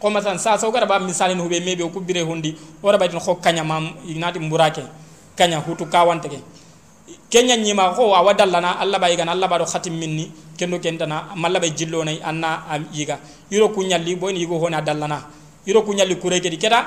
[0.00, 3.36] Ko masan sa so gara ba misalen hubei mebe ko bire hondi ora baytin ko
[3.36, 4.82] kanyamam ignati mburake
[5.36, 6.38] kanya hutu kawante ke
[7.32, 10.30] kenya nyima ko awa dallana alla bay gan alla bado khatim minni.
[10.56, 13.18] Kendo kentana malla bay jillo nay anna am yiga.
[13.50, 15.24] Yiro kunyalli boy ni go hona dallana
[15.66, 16.84] yiro kunyalli kureke di keda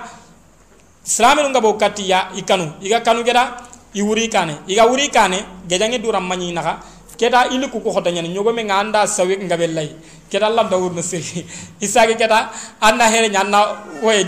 [1.06, 2.78] islamiru ngabo katiya ikanu.
[2.82, 3.58] Iga kanu keda
[3.96, 4.62] i wuri kane.
[4.68, 6.80] Iga wuri kane gejange duram manyi naka.
[7.18, 8.30] Keda ili ku ko hota nyani.
[8.30, 9.90] Nyogo me nganda sawi ngabe lay
[10.30, 11.46] keda lam dawur no seri
[11.82, 12.50] isage keda
[12.82, 14.26] anna here nyanna way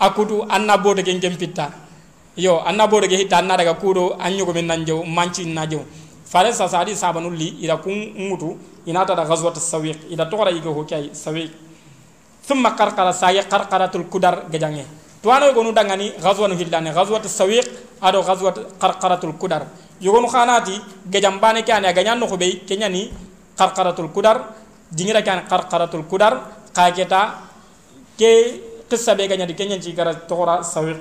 [0.00, 1.81] akutu anna bodo gen pitta
[2.36, 5.84] yo anna bodo ge hitta anna daga kudo anyu ko men nanjo manci najo
[6.24, 8.56] fare sa sadi sabanu li ila kun mutu
[8.86, 11.50] inata da ghazwat sawiq ila tora yigo ho kay sawiq.
[12.42, 14.84] Thumma qarqara sayi qarqaratul kudar gajange
[15.22, 17.66] tuano gonu dangani ghazwanu hillane ghazwat sawiq
[18.00, 19.66] ado ghazwat qarqaratul kudar.
[20.00, 23.10] Yogonu khanati gajam bane kane ganyan no be kenyani
[23.56, 24.42] qarqaratul kudar
[24.90, 26.40] dingira kan qarqaratul kudar
[26.74, 27.38] kageta
[28.18, 28.60] ke
[28.90, 30.98] qissa be ganyadi kenyan ci gara tora sawiq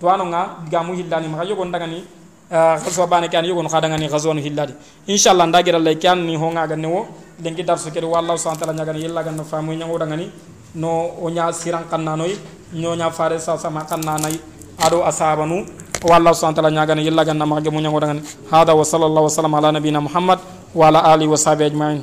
[0.00, 2.04] tuano nga digamu hillani maka yogon dangani
[2.50, 4.72] khaswa bane kan yogon khadangani ghazwan hilladi.
[5.06, 7.06] Inshallah ndagira lay kan ni honga ganne wo
[7.42, 10.30] lengi darsu kedi wallahu subhanahu wa ta'ala nyagani yella ganna famu nyango dangani
[10.74, 12.32] no o nya siran kanna noy
[12.72, 14.40] nyo nya fare sa sama kanna nay
[14.80, 15.66] ado asabanu
[16.02, 18.22] wallahu subhanahu wa ta'ala nyagani yella ganna mage mu nyango dangani.
[18.50, 20.38] Hada wa sallallahu wa sallam ala nabina muhammad
[20.74, 22.00] wa ala alihi wa sahbihi ajma'in